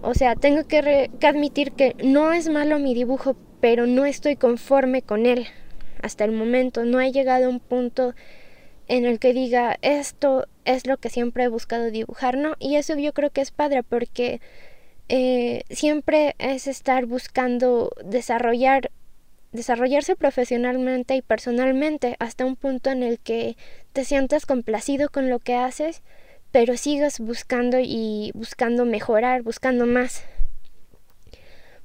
O 0.01 0.15
sea, 0.15 0.37
tengo 0.37 0.67
que, 0.67 1.11
admitir 1.23 1.73
que 1.73 1.97
no 2.03 2.33
es 2.33 2.49
malo 2.49 2.79
mi 2.79 2.95
dibujo, 2.95 3.37
pero 3.61 3.87
no 3.87 4.05
estoy 4.05 4.37
conforme 4.37 5.03
con 5.03 5.27
él. 5.27 5.47
Hasta 6.01 6.25
el 6.25 6.31
momento 6.31 6.85
no 6.85 7.01
he 7.01 7.11
llegado 7.11 7.47
a 7.47 7.49
un 7.49 7.59
punto 7.59 8.15
en 8.87 9.05
el 9.05 9.19
que 9.19 9.33
diga 9.33 9.77
esto 9.83 10.47
es 10.65 10.87
lo 10.87 10.99
que 10.99 11.11
siempre 11.11 11.45
he 11.45 11.49
buscado 11.49 11.91
dibujar, 11.91 12.37
¿no? 12.37 12.55
Y 12.61 12.77
eso 12.77 12.97
yo 12.97 13.13
creo 13.13 13.31
que 13.31 13.41
es 13.41 13.51
padre 13.51 13.83
porque 13.83 14.41
eh, 15.09 15.63
siempre 15.71 16.35
es 16.39 16.67
estar 16.67 17.07
buscando 17.07 17.93
desarrollar 18.05 18.91
desarrollarse 19.53 20.15
profesionalmente 20.15 21.17
y 21.17 21.23
personalmente 21.23 22.17
hasta 22.19 22.45
un 22.45 22.57
punto 22.57 22.91
en 22.91 23.03
el 23.03 23.19
que 23.19 23.57
te 23.93 24.05
sientas 24.05 24.47
complacido 24.47 25.09
con 25.09 25.31
lo 25.31 25.39
que 25.39 25.55
haces, 25.55 26.03
pero 26.53 26.77
sigas 26.77 27.19
buscando 27.21 27.79
y 27.81 28.31
buscando 28.35 28.85
mejorar, 28.85 29.43
buscando 29.43 29.87
más. 29.87 30.23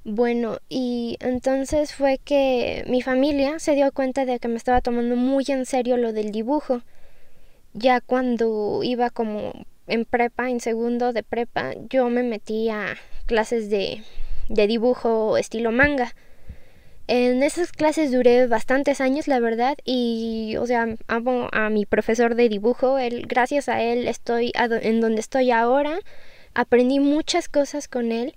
Bueno, 0.05 0.57
y 0.67 1.17
entonces 1.21 1.93
fue 1.95 2.17
que 2.17 2.83
mi 2.89 3.01
familia 3.01 3.59
se 3.59 3.73
dio 3.73 3.89
cuenta 3.93 4.25
de 4.25 4.39
que 4.39 4.49
me 4.49 4.57
estaba 4.57 4.81
tomando 4.81 5.15
muy 5.15 5.45
en 5.47 5.65
serio 5.65 5.95
lo 5.95 6.11
del 6.11 6.31
dibujo. 6.31 6.81
Ya 7.73 8.01
cuando 8.01 8.81
iba 8.83 9.09
como 9.09 9.53
en 9.87 10.05
prepa, 10.05 10.49
en 10.49 10.59
segundo 10.59 11.13
de 11.13 11.23
prepa, 11.23 11.73
yo 11.89 12.09
me 12.09 12.23
metí 12.23 12.69
a 12.69 12.97
clases 13.25 13.69
de, 13.69 14.03
de 14.49 14.67
dibujo 14.67 15.37
estilo 15.37 15.71
manga. 15.71 16.15
En 17.07 17.43
esas 17.43 17.73
clases 17.73 18.11
duré 18.11 18.47
bastantes 18.47 19.01
años, 19.01 19.27
la 19.27 19.41
verdad, 19.41 19.77
y, 19.83 20.55
o 20.57 20.65
sea, 20.65 20.87
amo 21.07 21.49
a 21.51 21.69
mi 21.69 21.85
profesor 21.85 22.35
de 22.35 22.47
dibujo. 22.47 22.97
Él, 22.97 23.25
gracias 23.27 23.67
a 23.67 23.81
él 23.81 24.07
estoy 24.07 24.53
en 24.55 25.01
donde 25.01 25.19
estoy 25.19 25.51
ahora. 25.51 25.99
Aprendí 26.53 26.99
muchas 26.99 27.49
cosas 27.49 27.87
con 27.89 28.11
él 28.11 28.33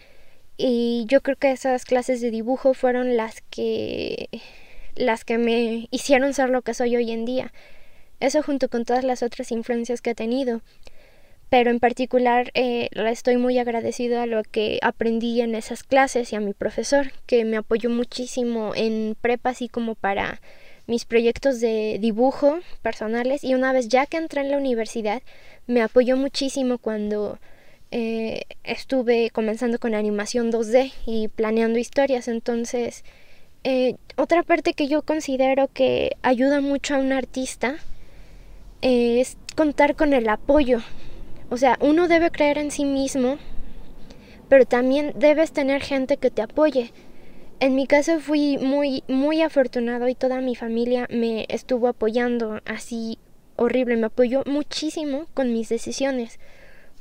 y 0.56 1.04
yo 1.06 1.20
creo 1.20 1.36
que 1.36 1.52
esas 1.52 1.84
clases 1.84 2.20
de 2.20 2.30
dibujo 2.30 2.74
fueron 2.74 3.16
las 3.16 3.42
que 3.50 4.28
las 4.96 5.24
que 5.24 5.36
me 5.36 5.88
hicieron 5.90 6.32
ser 6.32 6.48
lo 6.48 6.62
que 6.62 6.74
soy 6.74 6.96
hoy 6.96 7.12
en 7.12 7.24
día. 7.24 7.52
Eso 8.18 8.42
junto 8.42 8.68
con 8.68 8.84
todas 8.84 9.04
las 9.04 9.22
otras 9.22 9.52
influencias 9.52 10.00
que 10.00 10.10
he 10.10 10.14
tenido 10.14 10.62
pero 11.48 11.70
en 11.70 11.78
particular 11.78 12.50
eh, 12.54 12.88
estoy 12.92 13.36
muy 13.36 13.58
agradecido 13.58 14.20
a 14.20 14.26
lo 14.26 14.42
que 14.42 14.78
aprendí 14.82 15.40
en 15.40 15.54
esas 15.54 15.84
clases 15.84 16.32
y 16.32 16.36
a 16.36 16.40
mi 16.40 16.54
profesor 16.54 17.12
que 17.26 17.44
me 17.44 17.56
apoyó 17.56 17.88
muchísimo 17.88 18.72
en 18.74 19.16
prepa 19.20 19.50
así 19.50 19.68
como 19.68 19.94
para 19.94 20.40
mis 20.86 21.04
proyectos 21.04 21.60
de 21.60 21.98
dibujo 22.00 22.58
personales. 22.82 23.44
Y 23.44 23.54
una 23.54 23.72
vez 23.72 23.88
ya 23.88 24.06
que 24.06 24.16
entré 24.16 24.40
en 24.40 24.50
la 24.50 24.58
universidad 24.58 25.22
me 25.66 25.82
apoyó 25.82 26.16
muchísimo 26.16 26.78
cuando 26.78 27.38
eh, 27.92 28.42
estuve 28.64 29.30
comenzando 29.30 29.78
con 29.78 29.94
animación 29.94 30.50
2D 30.50 30.92
y 31.06 31.28
planeando 31.28 31.78
historias. 31.78 32.26
Entonces 32.26 33.04
eh, 33.62 33.94
otra 34.16 34.42
parte 34.42 34.74
que 34.74 34.88
yo 34.88 35.02
considero 35.02 35.68
que 35.68 36.16
ayuda 36.22 36.60
mucho 36.60 36.96
a 36.96 36.98
un 36.98 37.12
artista 37.12 37.76
es 38.82 39.36
contar 39.54 39.96
con 39.96 40.12
el 40.12 40.28
apoyo 40.28 40.82
o 41.50 41.56
sea, 41.56 41.78
uno 41.80 42.08
debe 42.08 42.30
creer 42.30 42.58
en 42.58 42.70
sí 42.70 42.84
mismo, 42.84 43.38
pero 44.48 44.64
también 44.64 45.12
debes 45.16 45.52
tener 45.52 45.82
gente 45.82 46.16
que 46.16 46.30
te 46.30 46.42
apoye. 46.42 46.92
En 47.58 47.74
mi 47.74 47.86
caso 47.86 48.20
fui 48.20 48.58
muy, 48.58 49.02
muy 49.08 49.42
afortunado 49.42 50.08
y 50.08 50.14
toda 50.14 50.40
mi 50.40 50.54
familia 50.56 51.06
me 51.10 51.46
estuvo 51.48 51.88
apoyando 51.88 52.60
así 52.64 53.18
horrible, 53.56 53.96
me 53.96 54.06
apoyó 54.06 54.42
muchísimo 54.44 55.26
con 55.32 55.52
mis 55.52 55.68
decisiones, 55.68 56.38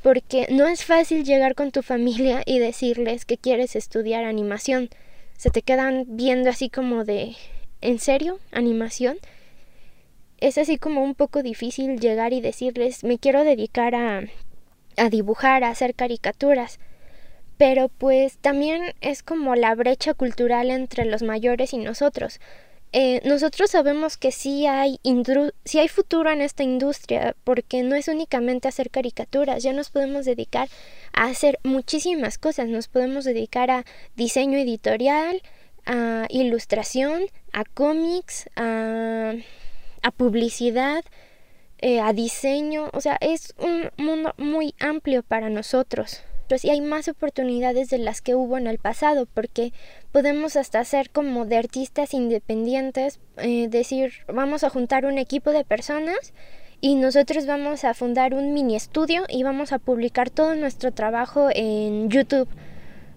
porque 0.01 0.47
no 0.49 0.67
es 0.67 0.85
fácil 0.85 1.25
llegar 1.25 1.55
con 1.55 1.71
tu 1.71 1.81
familia 1.81 2.41
y 2.45 2.59
decirles 2.59 3.25
que 3.25 3.37
quieres 3.37 3.75
estudiar 3.75 4.23
animación. 4.23 4.89
Se 5.37 5.49
te 5.49 5.61
quedan 5.61 6.05
viendo 6.07 6.49
así 6.49 6.69
como 6.69 7.03
de, 7.03 7.35
¿en 7.81 7.99
serio? 7.99 8.39
¿Animación? 8.51 9.17
Es 10.39 10.57
así 10.57 10.77
como 10.77 11.03
un 11.03 11.15
poco 11.15 11.43
difícil 11.43 11.99
llegar 11.99 12.33
y 12.33 12.41
decirles 12.41 13.03
me 13.03 13.17
quiero 13.17 13.43
dedicar 13.43 13.95
a, 13.95 14.23
a 14.97 15.09
dibujar, 15.09 15.63
a 15.63 15.69
hacer 15.69 15.95
caricaturas. 15.95 16.79
Pero 17.57 17.89
pues 17.89 18.37
también 18.37 18.93
es 18.99 19.23
como 19.23 19.55
la 19.55 19.73
brecha 19.75 20.13
cultural 20.13 20.71
entre 20.71 21.05
los 21.05 21.23
mayores 21.23 21.73
y 21.73 21.77
nosotros. 21.77 22.39
Eh, 22.97 23.19
nosotros 23.25 23.71
sabemos 23.71 24.15
que 24.15 24.31
sí 24.31 24.67
hay, 24.67 25.01
sí 25.65 25.79
hay 25.79 25.87
futuro 25.89 26.31
en 26.31 26.41
esta 26.41 26.63
industria 26.63 27.35
porque 27.43 27.83
no 27.83 27.93
es 27.95 28.07
únicamente 28.07 28.69
hacer 28.69 28.89
caricaturas, 28.89 29.63
ya 29.63 29.73
nos 29.73 29.89
podemos 29.89 30.23
dedicar 30.23 30.69
a 31.11 31.25
hacer 31.25 31.59
muchísimas 31.63 32.37
cosas, 32.37 32.69
nos 32.69 32.87
podemos 32.87 33.25
dedicar 33.25 33.69
a 33.69 33.83
diseño 34.15 34.57
editorial, 34.57 35.41
a 35.85 36.27
ilustración, 36.29 37.23
a 37.51 37.65
cómics, 37.65 38.49
a 38.55 39.33
a 40.05 40.11
publicidad, 40.11 41.03
eh, 41.79 41.99
a 41.99 42.13
diseño, 42.13 42.91
o 42.93 43.01
sea, 43.01 43.17
es 43.21 43.55
un 43.57 43.89
mundo 43.97 44.35
muy 44.37 44.75
amplio 44.79 45.23
para 45.23 45.49
nosotros. 45.49 46.21
Pero 46.47 46.59
sí 46.59 46.69
hay 46.69 46.79
más 46.79 47.07
oportunidades 47.07 47.89
de 47.89 47.97
las 47.97 48.21
que 48.21 48.35
hubo 48.35 48.59
en 48.59 48.67
el 48.67 48.77
pasado, 48.77 49.25
porque 49.33 49.73
podemos 50.11 50.57
hasta 50.57 50.83
ser 50.83 51.09
como 51.09 51.45
de 51.45 51.57
artistas 51.57 52.13
independientes, 52.13 53.19
eh, 53.37 53.67
decir, 53.67 54.13
vamos 54.27 54.63
a 54.63 54.69
juntar 54.69 55.07
un 55.07 55.17
equipo 55.17 55.49
de 55.49 55.65
personas 55.65 56.33
y 56.81 56.93
nosotros 56.93 57.47
vamos 57.47 57.83
a 57.83 57.95
fundar 57.95 58.35
un 58.35 58.53
mini 58.53 58.75
estudio 58.75 59.23
y 59.27 59.41
vamos 59.41 59.71
a 59.73 59.79
publicar 59.79 60.29
todo 60.29 60.53
nuestro 60.53 60.91
trabajo 60.91 61.49
en 61.51 62.11
YouTube 62.11 62.47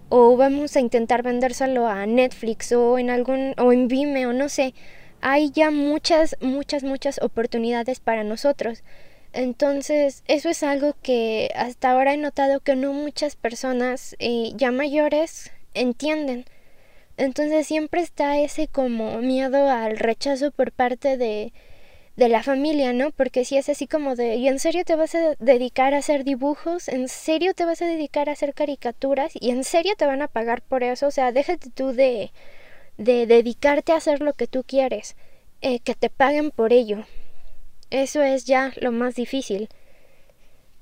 o 0.09 0.37
vamos 0.37 0.75
a 0.75 0.79
intentar 0.79 1.21
vendérselo 1.21 1.87
a 1.87 2.07
Netflix 2.07 2.71
o 2.71 2.97
en 2.97 3.11
algún 3.11 3.53
o 3.59 3.71
en 3.71 3.87
Vimeo, 3.87 4.33
no 4.33 4.49
sé 4.49 4.73
hay 5.21 5.51
ya 5.51 5.71
muchas, 5.71 6.35
muchas, 6.41 6.83
muchas 6.83 7.21
oportunidades 7.21 7.99
para 7.99 8.23
nosotros. 8.23 8.83
Entonces, 9.33 10.23
eso 10.27 10.49
es 10.49 10.63
algo 10.63 10.95
que 11.03 11.51
hasta 11.55 11.91
ahora 11.91 12.13
he 12.13 12.17
notado 12.17 12.61
que 12.61 12.75
no 12.75 12.93
muchas 12.93 13.35
personas 13.35 14.15
eh, 14.19 14.51
ya 14.55 14.71
mayores 14.71 15.51
entienden. 15.73 16.45
Entonces 17.17 17.67
siempre 17.67 18.01
está 18.01 18.39
ese 18.39 18.67
como 18.67 19.19
miedo 19.19 19.69
al 19.69 19.97
rechazo 19.97 20.51
por 20.51 20.71
parte 20.71 21.17
de, 21.17 21.51
de 22.15 22.29
la 22.29 22.43
familia, 22.43 22.93
¿no? 22.93 23.11
Porque 23.11 23.45
si 23.45 23.57
es 23.57 23.69
así 23.69 23.87
como 23.87 24.15
de, 24.15 24.35
¿y 24.35 24.47
en 24.47 24.59
serio 24.59 24.85
te 24.85 24.95
vas 24.95 25.15
a 25.15 25.35
dedicar 25.39 25.93
a 25.93 25.97
hacer 25.97 26.23
dibujos? 26.23 26.87
¿En 26.87 27.09
serio 27.09 27.53
te 27.53 27.65
vas 27.65 27.81
a 27.81 27.87
dedicar 27.87 28.29
a 28.29 28.33
hacer 28.33 28.53
caricaturas? 28.53 29.33
¿Y 29.35 29.51
en 29.51 29.63
serio 29.63 29.93
te 29.97 30.05
van 30.05 30.21
a 30.21 30.27
pagar 30.27 30.61
por 30.61 30.83
eso? 30.83 31.07
O 31.07 31.11
sea, 31.11 31.31
déjate 31.31 31.69
tú 31.71 31.91
de 31.91 32.31
de 32.99 33.25
dedicarte 33.25 33.93
a 33.93 33.95
hacer 33.95 34.21
lo 34.21 34.33
que 34.33 34.45
tú 34.45 34.63
quieres, 34.63 35.15
eh, 35.61 35.79
que 35.79 35.95
te 35.95 36.09
paguen 36.09 36.51
por 36.51 36.73
ello. 36.73 37.05
Eso 37.89 38.21
es 38.21 38.45
ya 38.45 38.73
lo 38.79 38.91
más 38.91 39.15
difícil. 39.15 39.69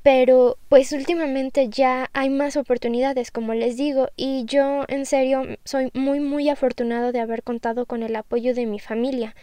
Pero 0.02 0.58
pues 0.68 0.92
últimamente 0.94 1.70
ya 1.70 2.10
hay 2.14 2.30
más 2.30 2.58
oportunidades, 2.58 3.30
como 3.30 3.54
les 3.54 3.78
digo, 3.78 4.10
y 4.16 4.46
yo 4.46 4.86
en 4.88 5.06
serio 5.06 5.44
soy 5.64 5.92
muy 5.94 6.20
muy 6.20 6.50
afortunado 6.50 7.12
de 7.12 7.20
haber 7.20 7.44
contado 7.44 7.86
con 7.86 8.04
el 8.04 8.16
apoyo 8.16 8.56
de 8.56 8.66
mi 8.66 8.80
familia, 8.80 9.36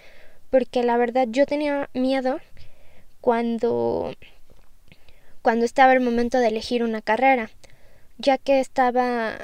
porque 0.50 0.82
la 0.82 0.96
verdad 0.96 1.28
yo 1.30 1.46
tenía 1.46 1.90
miedo 1.92 2.40
cuando 3.20 4.14
cuando 5.42 5.64
estaba 5.66 5.92
el 5.92 6.00
momento 6.00 6.38
de 6.38 6.48
elegir 6.48 6.82
una 6.82 7.02
carrera, 7.02 7.50
ya 8.18 8.38
que 8.38 8.60
estaba 8.60 9.36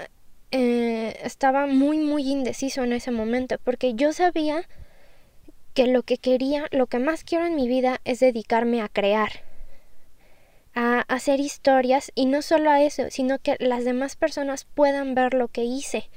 eh, 0.50 1.18
estaba 1.22 1.66
muy 1.66 1.98
muy 1.98 2.28
indeciso 2.30 2.82
en 2.82 2.92
ese 2.92 3.10
momento 3.10 3.56
porque 3.62 3.94
yo 3.94 4.12
sabía 4.12 4.68
que 5.74 5.86
lo 5.86 6.02
que 6.02 6.18
quería, 6.18 6.66
lo 6.72 6.86
que 6.86 6.98
más 6.98 7.24
quiero 7.24 7.46
en 7.46 7.54
mi 7.54 7.68
vida 7.68 8.00
es 8.04 8.20
dedicarme 8.20 8.82
a 8.82 8.88
crear, 8.88 9.44
a 10.74 11.00
hacer 11.02 11.40
historias 11.40 12.10
y 12.14 12.26
no 12.26 12.42
solo 12.42 12.70
a 12.70 12.82
eso, 12.82 13.04
sino 13.10 13.38
que 13.38 13.56
las 13.60 13.84
demás 13.84 14.16
personas 14.16 14.64
puedan 14.64 15.14
ver 15.14 15.34
lo 15.34 15.48
que 15.48 15.64
hice. 15.64 16.08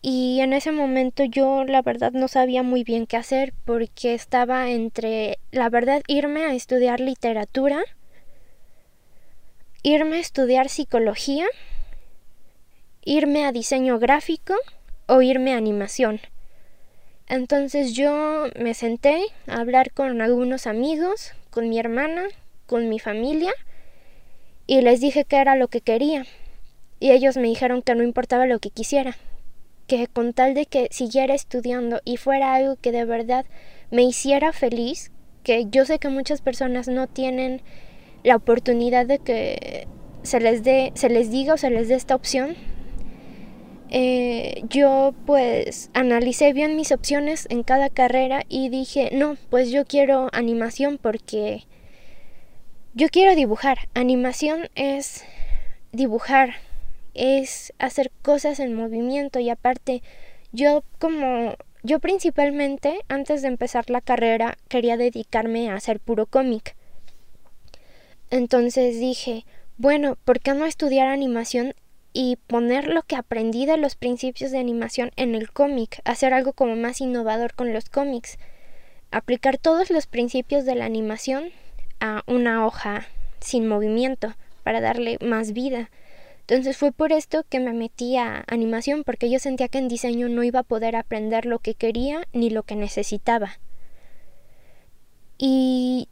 Y 0.00 0.40
en 0.40 0.52
ese 0.52 0.72
momento 0.72 1.24
yo 1.24 1.64
la 1.64 1.82
verdad 1.82 2.12
no 2.12 2.28
sabía 2.28 2.62
muy 2.62 2.84
bien 2.84 3.06
qué 3.06 3.16
hacer 3.16 3.52
porque 3.64 4.14
estaba 4.14 4.70
entre 4.70 5.38
la 5.50 5.68
verdad 5.68 6.02
irme 6.06 6.44
a 6.44 6.54
estudiar 6.54 7.00
literatura 7.00 7.84
irme 9.82 10.16
a 10.16 10.20
estudiar 10.20 10.68
psicología, 10.68 11.46
irme 13.08 13.46
a 13.46 13.52
diseño 13.52 13.98
gráfico 13.98 14.54
o 15.06 15.22
irme 15.22 15.54
a 15.54 15.56
animación. 15.56 16.20
Entonces 17.26 17.94
yo 17.94 18.48
me 18.54 18.74
senté 18.74 19.22
a 19.46 19.60
hablar 19.60 19.92
con 19.92 20.20
algunos 20.20 20.66
amigos, 20.66 21.32
con 21.48 21.70
mi 21.70 21.78
hermana, 21.78 22.24
con 22.66 22.90
mi 22.90 22.98
familia 22.98 23.52
y 24.66 24.82
les 24.82 25.00
dije 25.00 25.24
que 25.24 25.36
era 25.36 25.56
lo 25.56 25.68
que 25.68 25.80
quería. 25.80 26.26
Y 27.00 27.12
ellos 27.12 27.38
me 27.38 27.48
dijeron 27.48 27.80
que 27.80 27.94
no 27.94 28.02
importaba 28.02 28.44
lo 28.44 28.58
que 28.58 28.68
quisiera, 28.68 29.16
que 29.86 30.06
con 30.06 30.34
tal 30.34 30.52
de 30.52 30.66
que 30.66 30.88
siguiera 30.90 31.34
estudiando 31.34 32.02
y 32.04 32.18
fuera 32.18 32.54
algo 32.54 32.76
que 32.76 32.92
de 32.92 33.06
verdad 33.06 33.46
me 33.90 34.02
hiciera 34.02 34.52
feliz, 34.52 35.12
que 35.44 35.64
yo 35.70 35.86
sé 35.86 35.98
que 35.98 36.10
muchas 36.10 36.42
personas 36.42 36.88
no 36.88 37.06
tienen 37.06 37.62
la 38.22 38.36
oportunidad 38.36 39.06
de 39.06 39.18
que 39.18 39.88
se 40.24 40.40
les 40.40 40.62
dé, 40.62 40.92
se 40.94 41.08
les 41.08 41.30
diga 41.30 41.54
o 41.54 41.56
se 41.56 41.70
les 41.70 41.88
dé 41.88 41.94
esta 41.94 42.14
opción 42.14 42.54
eh, 43.90 44.62
yo 44.68 45.14
pues 45.24 45.90
analicé 45.94 46.52
bien 46.52 46.76
mis 46.76 46.92
opciones 46.92 47.46
en 47.50 47.62
cada 47.62 47.88
carrera 47.88 48.42
y 48.48 48.68
dije, 48.68 49.10
no, 49.12 49.36
pues 49.50 49.70
yo 49.70 49.84
quiero 49.86 50.28
animación 50.32 50.98
porque 50.98 51.64
yo 52.94 53.08
quiero 53.08 53.34
dibujar. 53.34 53.88
Animación 53.94 54.68
es 54.74 55.24
dibujar, 55.92 56.56
es 57.14 57.72
hacer 57.78 58.10
cosas 58.22 58.60
en 58.60 58.74
movimiento 58.74 59.38
y 59.38 59.48
aparte 59.48 60.02
yo 60.52 60.82
como 60.98 61.54
yo 61.82 62.00
principalmente 62.00 63.00
antes 63.08 63.42
de 63.42 63.48
empezar 63.48 63.88
la 63.88 64.00
carrera 64.00 64.58
quería 64.68 64.96
dedicarme 64.96 65.70
a 65.70 65.76
hacer 65.76 66.00
puro 66.00 66.26
cómic. 66.26 66.76
Entonces 68.30 69.00
dije, 69.00 69.46
bueno, 69.78 70.16
¿por 70.24 70.40
qué 70.40 70.52
no 70.52 70.66
estudiar 70.66 71.08
animación 71.08 71.74
y 72.12 72.36
poner 72.46 72.88
lo 72.88 73.02
que 73.02 73.16
aprendí 73.16 73.66
de 73.66 73.76
los 73.76 73.94
principios 73.94 74.50
de 74.50 74.58
animación 74.58 75.10
en 75.16 75.34
el 75.34 75.50
cómic, 75.52 76.00
hacer 76.04 76.34
algo 76.34 76.52
como 76.52 76.76
más 76.76 77.00
innovador 77.00 77.54
con 77.54 77.72
los 77.72 77.88
cómics, 77.88 78.38
aplicar 79.10 79.58
todos 79.58 79.90
los 79.90 80.06
principios 80.06 80.64
de 80.64 80.74
la 80.74 80.84
animación 80.84 81.50
a 82.00 82.22
una 82.26 82.66
hoja 82.66 83.06
sin 83.40 83.68
movimiento 83.68 84.34
para 84.62 84.80
darle 84.80 85.18
más 85.20 85.52
vida. 85.52 85.90
Entonces 86.40 86.76
fue 86.76 86.92
por 86.92 87.12
esto 87.12 87.44
que 87.48 87.60
me 87.60 87.72
metí 87.72 88.16
a 88.16 88.44
animación 88.48 89.04
porque 89.04 89.30
yo 89.30 89.38
sentía 89.38 89.68
que 89.68 89.78
en 89.78 89.88
diseño 89.88 90.28
no 90.28 90.42
iba 90.44 90.60
a 90.60 90.64
poder 90.64 90.96
aprender 90.96 91.44
lo 91.44 91.58
que 91.58 91.74
quería 91.74 92.26
ni 92.32 92.48
lo 92.48 92.62
que 92.62 92.74
necesitaba. 92.74 93.58
Y 95.36 96.08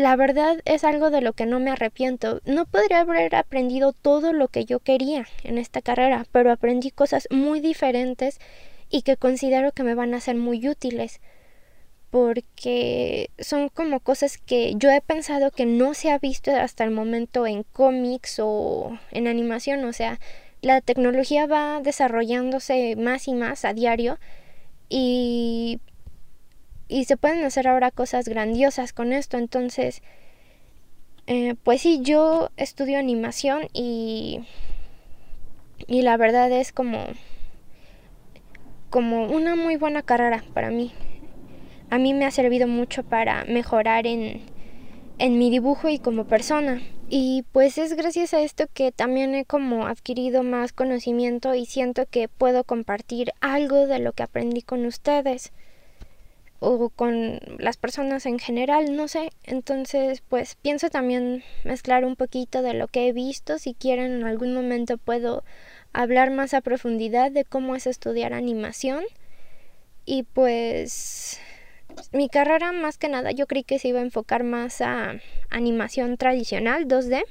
la 0.00 0.16
verdad 0.16 0.60
es 0.64 0.84
algo 0.84 1.10
de 1.10 1.20
lo 1.20 1.32
que 1.32 1.46
no 1.46 1.60
me 1.60 1.70
arrepiento. 1.70 2.40
No 2.44 2.66
podría 2.66 3.00
haber 3.00 3.34
aprendido 3.34 3.92
todo 3.92 4.32
lo 4.32 4.48
que 4.48 4.64
yo 4.64 4.80
quería 4.80 5.26
en 5.44 5.58
esta 5.58 5.82
carrera, 5.82 6.26
pero 6.32 6.50
aprendí 6.50 6.90
cosas 6.90 7.28
muy 7.30 7.60
diferentes 7.60 8.38
y 8.90 9.02
que 9.02 9.16
considero 9.16 9.72
que 9.72 9.84
me 9.84 9.94
van 9.94 10.14
a 10.14 10.20
ser 10.20 10.36
muy 10.36 10.68
útiles 10.68 11.20
porque 12.10 13.30
son 13.38 13.68
como 13.68 14.00
cosas 14.00 14.36
que 14.38 14.74
yo 14.76 14.90
he 14.90 15.00
pensado 15.00 15.52
que 15.52 15.64
no 15.64 15.94
se 15.94 16.10
ha 16.10 16.18
visto 16.18 16.50
hasta 16.50 16.82
el 16.82 16.90
momento 16.90 17.46
en 17.46 17.62
cómics 17.62 18.40
o 18.42 18.98
en 19.12 19.28
animación, 19.28 19.84
o 19.84 19.92
sea, 19.92 20.18
la 20.60 20.80
tecnología 20.80 21.46
va 21.46 21.80
desarrollándose 21.80 22.96
más 22.96 23.28
y 23.28 23.34
más 23.34 23.64
a 23.64 23.72
diario 23.74 24.18
y 24.88 25.78
y 26.90 27.04
se 27.04 27.16
pueden 27.16 27.44
hacer 27.44 27.68
ahora 27.68 27.92
cosas 27.92 28.28
grandiosas 28.28 28.92
con 28.92 29.12
esto. 29.12 29.38
Entonces, 29.38 30.02
eh, 31.28 31.54
pues 31.62 31.82
sí, 31.82 32.00
yo 32.02 32.50
estudio 32.56 32.98
animación 32.98 33.68
y, 33.72 34.40
y 35.86 36.02
la 36.02 36.16
verdad 36.16 36.50
es 36.50 36.72
como, 36.72 37.04
como 38.90 39.26
una 39.26 39.54
muy 39.54 39.76
buena 39.76 40.02
carrera 40.02 40.42
para 40.52 40.70
mí. 40.70 40.92
A 41.90 41.98
mí 41.98 42.12
me 42.12 42.24
ha 42.24 42.30
servido 42.32 42.66
mucho 42.66 43.04
para 43.04 43.44
mejorar 43.44 44.08
en, 44.08 44.40
en 45.18 45.38
mi 45.38 45.50
dibujo 45.50 45.88
y 45.88 46.00
como 46.00 46.24
persona. 46.24 46.82
Y 47.08 47.44
pues 47.52 47.78
es 47.78 47.94
gracias 47.94 48.34
a 48.34 48.40
esto 48.40 48.66
que 48.72 48.90
también 48.90 49.34
he 49.36 49.44
como 49.44 49.86
adquirido 49.86 50.42
más 50.42 50.72
conocimiento 50.72 51.54
y 51.54 51.66
siento 51.66 52.06
que 52.10 52.28
puedo 52.28 52.64
compartir 52.64 53.32
algo 53.40 53.86
de 53.86 54.00
lo 54.00 54.12
que 54.12 54.24
aprendí 54.24 54.62
con 54.62 54.86
ustedes 54.86 55.52
o 56.60 56.90
con 56.90 57.40
las 57.58 57.78
personas 57.78 58.26
en 58.26 58.38
general, 58.38 58.94
no 58.94 59.08
sé. 59.08 59.32
Entonces, 59.44 60.22
pues 60.28 60.56
pienso 60.56 60.90
también 60.90 61.42
mezclar 61.64 62.04
un 62.04 62.16
poquito 62.16 62.62
de 62.62 62.74
lo 62.74 62.86
que 62.86 63.08
he 63.08 63.12
visto. 63.12 63.58
Si 63.58 63.74
quieren, 63.74 64.12
en 64.12 64.24
algún 64.24 64.54
momento 64.54 64.98
puedo 64.98 65.42
hablar 65.92 66.30
más 66.30 66.54
a 66.54 66.60
profundidad 66.60 67.32
de 67.32 67.44
cómo 67.44 67.74
es 67.74 67.86
estudiar 67.86 68.34
animación. 68.34 69.04
Y 70.04 70.24
pues 70.24 71.40
mi 72.12 72.28
carrera 72.28 72.72
más 72.72 72.98
que 72.98 73.08
nada 73.08 73.30
yo 73.32 73.46
creí 73.46 73.64
que 73.64 73.78
se 73.78 73.88
iba 73.88 74.00
a 74.00 74.02
enfocar 74.02 74.44
más 74.44 74.80
a 74.80 75.14
animación 75.48 76.16
tradicional 76.16 76.86
2D, 76.86 77.24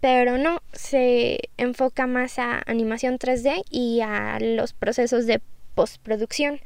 pero 0.00 0.36
no, 0.36 0.60
se 0.72 1.48
enfoca 1.56 2.06
más 2.06 2.38
a 2.38 2.62
animación 2.66 3.18
3D 3.18 3.64
y 3.70 4.00
a 4.02 4.38
los 4.38 4.74
procesos 4.74 5.26
de 5.26 5.40
postproducción. 5.74 6.60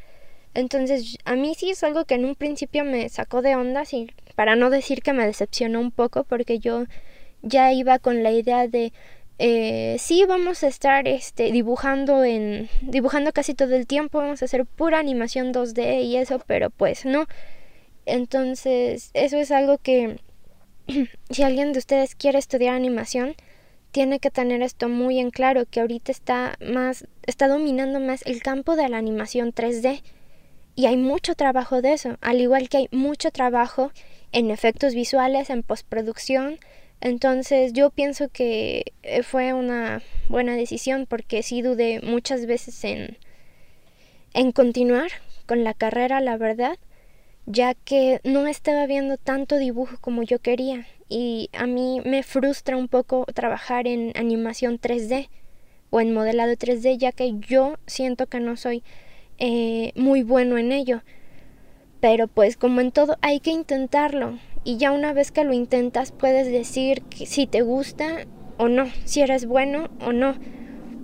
Entonces, 0.54 1.18
a 1.24 1.36
mí 1.36 1.54
sí 1.54 1.70
es 1.70 1.82
algo 1.84 2.04
que 2.04 2.14
en 2.14 2.24
un 2.24 2.34
principio 2.34 2.84
me 2.84 3.08
sacó 3.08 3.42
de 3.42 3.56
onda, 3.56 3.84
y 3.90 4.08
para 4.34 4.56
no 4.56 4.70
decir 4.70 5.02
que 5.02 5.12
me 5.12 5.26
decepcionó 5.26 5.80
un 5.80 5.90
poco, 5.90 6.24
porque 6.24 6.58
yo 6.58 6.84
ya 7.42 7.72
iba 7.72 7.98
con 7.98 8.22
la 8.22 8.32
idea 8.32 8.66
de 8.68 8.92
eh, 9.38 9.96
sí 10.00 10.24
vamos 10.26 10.64
a 10.64 10.66
estar 10.66 11.06
este 11.06 11.52
dibujando 11.52 12.24
en 12.24 12.68
dibujando 12.82 13.32
casi 13.32 13.54
todo 13.54 13.76
el 13.76 13.86
tiempo 13.86 14.18
vamos 14.18 14.42
a 14.42 14.46
hacer 14.46 14.66
pura 14.66 14.98
animación 14.98 15.52
2D 15.52 16.02
y 16.02 16.16
eso 16.16 16.40
pero 16.46 16.70
pues 16.70 17.04
no. 17.04 17.26
Entonces 18.04 19.10
eso 19.14 19.36
es 19.36 19.52
algo 19.52 19.78
que 19.78 20.18
si 21.30 21.42
alguien 21.44 21.72
de 21.72 21.78
ustedes 21.78 22.16
quiere 22.16 22.38
estudiar 22.38 22.74
animación 22.74 23.36
tiene 23.92 24.18
que 24.18 24.30
tener 24.30 24.60
esto 24.62 24.88
muy 24.88 25.20
en 25.20 25.30
claro 25.30 25.66
que 25.70 25.80
ahorita 25.80 26.10
está 26.10 26.56
más 26.60 27.06
está 27.26 27.46
dominando 27.46 28.00
más 28.00 28.22
el 28.26 28.42
campo 28.42 28.74
de 28.74 28.88
la 28.88 28.98
animación 28.98 29.52
3D 29.52 30.02
y 30.78 30.86
hay 30.86 30.96
mucho 30.96 31.34
trabajo 31.34 31.82
de 31.82 31.92
eso, 31.92 32.18
al 32.20 32.40
igual 32.40 32.68
que 32.68 32.76
hay 32.76 32.88
mucho 32.92 33.32
trabajo 33.32 33.90
en 34.30 34.52
efectos 34.52 34.94
visuales, 34.94 35.50
en 35.50 35.64
postproducción. 35.64 36.60
Entonces 37.00 37.72
yo 37.72 37.90
pienso 37.90 38.28
que 38.28 38.92
eh, 39.02 39.24
fue 39.24 39.54
una 39.54 40.02
buena 40.28 40.54
decisión 40.54 41.06
porque 41.06 41.42
sí 41.42 41.62
dudé 41.62 42.00
muchas 42.00 42.46
veces 42.46 42.84
en, 42.84 43.18
en 44.34 44.52
continuar 44.52 45.10
con 45.46 45.64
la 45.64 45.74
carrera, 45.74 46.20
la 46.20 46.36
verdad, 46.36 46.78
ya 47.44 47.74
que 47.74 48.20
no 48.22 48.46
estaba 48.46 48.86
viendo 48.86 49.16
tanto 49.16 49.56
dibujo 49.56 49.96
como 50.00 50.22
yo 50.22 50.38
quería 50.38 50.86
y 51.08 51.50
a 51.54 51.66
mí 51.66 52.00
me 52.04 52.22
frustra 52.22 52.76
un 52.76 52.86
poco 52.86 53.26
trabajar 53.34 53.88
en 53.88 54.12
animación 54.14 54.78
3D 54.78 55.28
o 55.90 56.00
en 56.00 56.14
modelado 56.14 56.52
3D 56.52 56.98
ya 56.98 57.10
que 57.10 57.32
yo 57.36 57.78
siento 57.88 58.28
que 58.28 58.38
no 58.38 58.56
soy 58.56 58.84
eh, 59.38 59.92
muy 59.96 60.22
bueno 60.22 60.58
en 60.58 60.72
ello. 60.72 61.02
Pero 62.00 62.28
pues 62.28 62.56
como 62.56 62.80
en 62.80 62.92
todo 62.92 63.16
hay 63.22 63.40
que 63.40 63.50
intentarlo 63.50 64.38
y 64.64 64.76
ya 64.76 64.92
una 64.92 65.12
vez 65.12 65.32
que 65.32 65.44
lo 65.44 65.52
intentas 65.52 66.12
puedes 66.12 66.46
decir 66.50 67.02
si 67.26 67.46
te 67.46 67.62
gusta 67.62 68.26
o 68.56 68.68
no, 68.68 68.86
si 69.04 69.20
eres 69.20 69.46
bueno 69.46 69.88
o 70.04 70.12
no. 70.12 70.36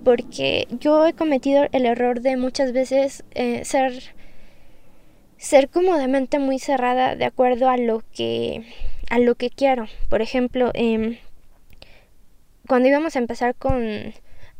Porque 0.03 0.67
yo 0.79 1.05
he 1.07 1.13
cometido 1.13 1.65
el 1.71 1.85
error 1.85 2.21
de 2.21 2.37
muchas 2.37 2.71
veces 2.73 3.23
eh, 3.31 3.65
ser 3.65 4.15
ser 5.37 5.69
como 5.69 5.97
de 5.97 6.07
mente 6.07 6.39
muy 6.39 6.59
cerrada 6.59 7.15
de 7.15 7.25
acuerdo 7.25 7.69
a 7.69 7.77
lo 7.77 8.03
que 8.13 8.63
a 9.09 9.19
lo 9.19 9.35
que 9.35 9.49
quiero. 9.49 9.87
Por 10.09 10.21
ejemplo, 10.21 10.71
eh, 10.73 11.19
cuando 12.67 12.89
íbamos 12.89 13.15
a 13.15 13.19
empezar 13.19 13.55
con 13.55 14.13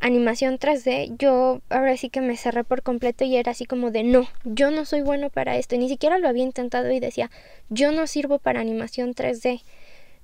animación 0.06 0.60
3D, 0.60 1.16
yo 1.18 1.62
ahora 1.70 1.98
sí 1.98 2.10
que 2.12 2.22
me 2.22 2.38
cerré 2.38 2.64
por 2.64 2.84
completo 2.84 3.24
y 3.24 3.38
era 3.38 3.54
así 3.54 3.66
como 3.66 3.90
de 3.90 4.04
no, 4.04 4.28
yo 4.44 4.70
no 4.70 4.86
soy 4.86 5.02
bueno 5.02 5.32
para 5.32 5.58
esto. 5.58 5.76
ni 5.78 5.90
siquiera 5.90 6.20
lo 6.20 6.30
había 6.30 6.44
intentado 6.44 6.92
y 6.92 7.00
decía, 7.00 7.32
yo 7.70 7.92
no 7.92 8.06
sirvo 8.06 8.38
para 8.38 8.60
animación 8.60 9.16
3D, 9.16 9.64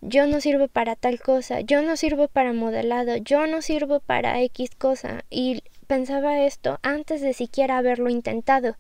yo 0.02 0.28
no 0.28 0.40
sirvo 0.40 0.68
para 0.68 0.96
tal 0.96 1.20
cosa, 1.20 1.62
yo 1.62 1.82
no 1.82 1.98
sirvo 1.98 2.28
para 2.28 2.54
modelado, 2.54 3.18
yo 3.18 3.48
no 3.48 3.64
sirvo 3.64 4.00
para 4.00 4.40
X 4.44 4.70
cosa. 4.78 5.26
Y 5.32 5.64
pensaba 5.88 6.44
esto 6.46 6.80
antes 6.84 7.22
de 7.22 7.34
siquiera 7.34 7.80
haberlo 7.80 8.12
intentado. 8.12 8.78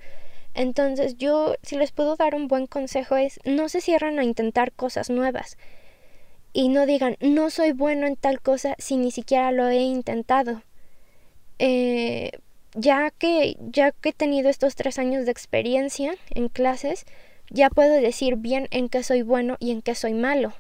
Entonces 0.54 1.18
yo, 1.18 1.56
si 1.64 1.78
les 1.78 1.92
puedo 1.92 2.16
dar 2.16 2.36
un 2.36 2.48
buen 2.48 2.68
consejo 2.68 3.16
es, 3.16 3.40
no 3.44 3.70
se 3.70 3.82
cierren 3.82 4.20
a 4.20 4.24
intentar 4.24 4.72
cosas 4.72 5.10
nuevas. 5.10 5.58
Y 6.54 6.70
no 6.70 6.86
digan, 6.86 7.18
no 7.22 7.50
soy 7.50 7.72
bueno 7.72 8.06
en 8.06 8.18
tal 8.18 8.40
cosa 8.40 8.76
si 8.78 8.98
ni 8.98 9.10
siquiera 9.10 9.52
lo 9.52 9.68
he 9.68 9.82
intentado 9.82 10.62
eh, 11.64 12.32
ya 12.74 13.12
que 13.12 13.56
ya 13.60 13.92
que 13.92 14.10
he 14.10 14.14
tenido 14.14 14.50
estos 14.50 14.74
tres 14.74 14.98
años 14.98 15.26
de 15.26 15.32
experiencia 15.32 16.16
en 16.32 16.50
clases, 16.50 17.06
ya 17.52 17.70
puedo 17.70 17.94
decir 18.02 18.36
bien 18.38 18.68
en 18.72 18.90
qué 18.90 19.04
soy 19.04 19.22
bueno 19.22 19.58
y 19.60 19.70
en 19.70 19.84
qué 19.84 19.94
soy 19.94 20.14
malo. 20.14 20.54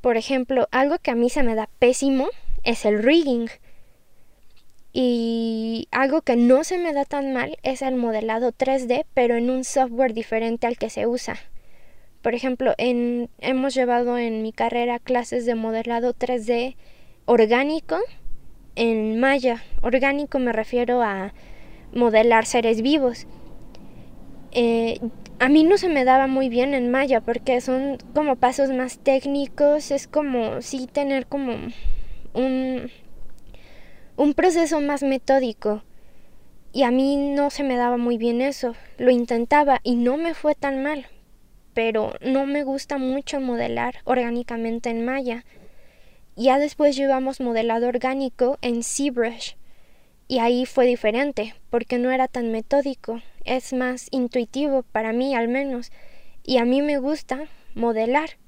Por 0.00 0.16
ejemplo, 0.16 0.66
algo 0.72 0.98
que 0.98 1.12
a 1.12 1.14
mí 1.14 1.30
se 1.30 1.44
me 1.44 1.54
da 1.54 1.68
pésimo 1.78 2.28
es 2.64 2.84
el 2.84 3.04
rigging. 3.04 3.50
Y 4.92 5.86
algo 5.92 6.22
que 6.22 6.34
no 6.34 6.64
se 6.64 6.76
me 6.78 6.92
da 6.92 7.04
tan 7.04 7.32
mal 7.32 7.56
es 7.62 7.82
el 7.82 7.94
modelado 7.94 8.50
3D, 8.52 9.04
pero 9.14 9.36
en 9.36 9.48
un 9.48 9.62
software 9.62 10.12
diferente 10.12 10.66
al 10.66 10.76
que 10.76 10.90
se 10.90 11.06
usa. 11.06 11.36
Por 12.20 12.34
ejemplo, 12.34 12.74
en, 12.78 13.30
hemos 13.38 13.74
llevado 13.74 14.18
en 14.18 14.42
mi 14.42 14.52
carrera 14.52 14.98
clases 14.98 15.46
de 15.46 15.54
modelado 15.54 16.14
3D 16.14 16.74
orgánico 17.26 18.00
en 18.78 19.18
Maya. 19.18 19.64
Orgánico 19.82 20.38
me 20.38 20.52
refiero 20.52 21.02
a 21.02 21.34
modelar 21.92 22.46
seres 22.46 22.80
vivos. 22.80 23.26
Eh, 24.52 25.00
a 25.40 25.48
mí 25.48 25.64
no 25.64 25.76
se 25.78 25.88
me 25.88 26.04
daba 26.04 26.28
muy 26.28 26.48
bien 26.48 26.74
en 26.74 26.90
Maya 26.90 27.20
porque 27.20 27.60
son 27.60 27.98
como 28.14 28.36
pasos 28.36 28.70
más 28.70 28.98
técnicos, 28.98 29.90
es 29.90 30.06
como 30.06 30.62
sí 30.62 30.86
tener 30.86 31.26
como 31.26 31.54
un, 32.34 32.90
un 34.16 34.34
proceso 34.34 34.80
más 34.80 35.02
metódico. 35.02 35.82
Y 36.72 36.84
a 36.84 36.92
mí 36.92 37.16
no 37.16 37.50
se 37.50 37.64
me 37.64 37.76
daba 37.76 37.96
muy 37.96 38.16
bien 38.16 38.40
eso. 38.40 38.74
Lo 38.96 39.10
intentaba 39.10 39.80
y 39.82 39.96
no 39.96 40.16
me 40.16 40.34
fue 40.34 40.54
tan 40.54 40.82
mal. 40.84 41.06
Pero 41.74 42.12
no 42.20 42.46
me 42.46 42.62
gusta 42.62 42.98
mucho 42.98 43.40
modelar 43.40 43.96
orgánicamente 44.04 44.90
en 44.90 45.04
Maya. 45.04 45.44
Ya 46.40 46.60
después 46.60 46.94
llevamos 46.94 47.40
modelado 47.40 47.88
orgánico 47.88 48.58
en 48.62 48.84
ZBrush. 48.84 49.54
Y 50.28 50.38
ahí 50.38 50.66
fue 50.66 50.86
diferente, 50.86 51.56
porque 51.68 51.98
no 51.98 52.12
era 52.12 52.28
tan 52.28 52.52
metódico, 52.52 53.20
es 53.44 53.72
más 53.72 54.06
intuitivo 54.12 54.84
para 54.84 55.12
mí 55.12 55.34
al 55.34 55.48
menos. 55.48 55.90
Y 56.44 56.58
a 56.58 56.64
mí 56.64 56.80
me 56.80 56.98
gusta 56.98 57.48
modelar. 57.74 58.38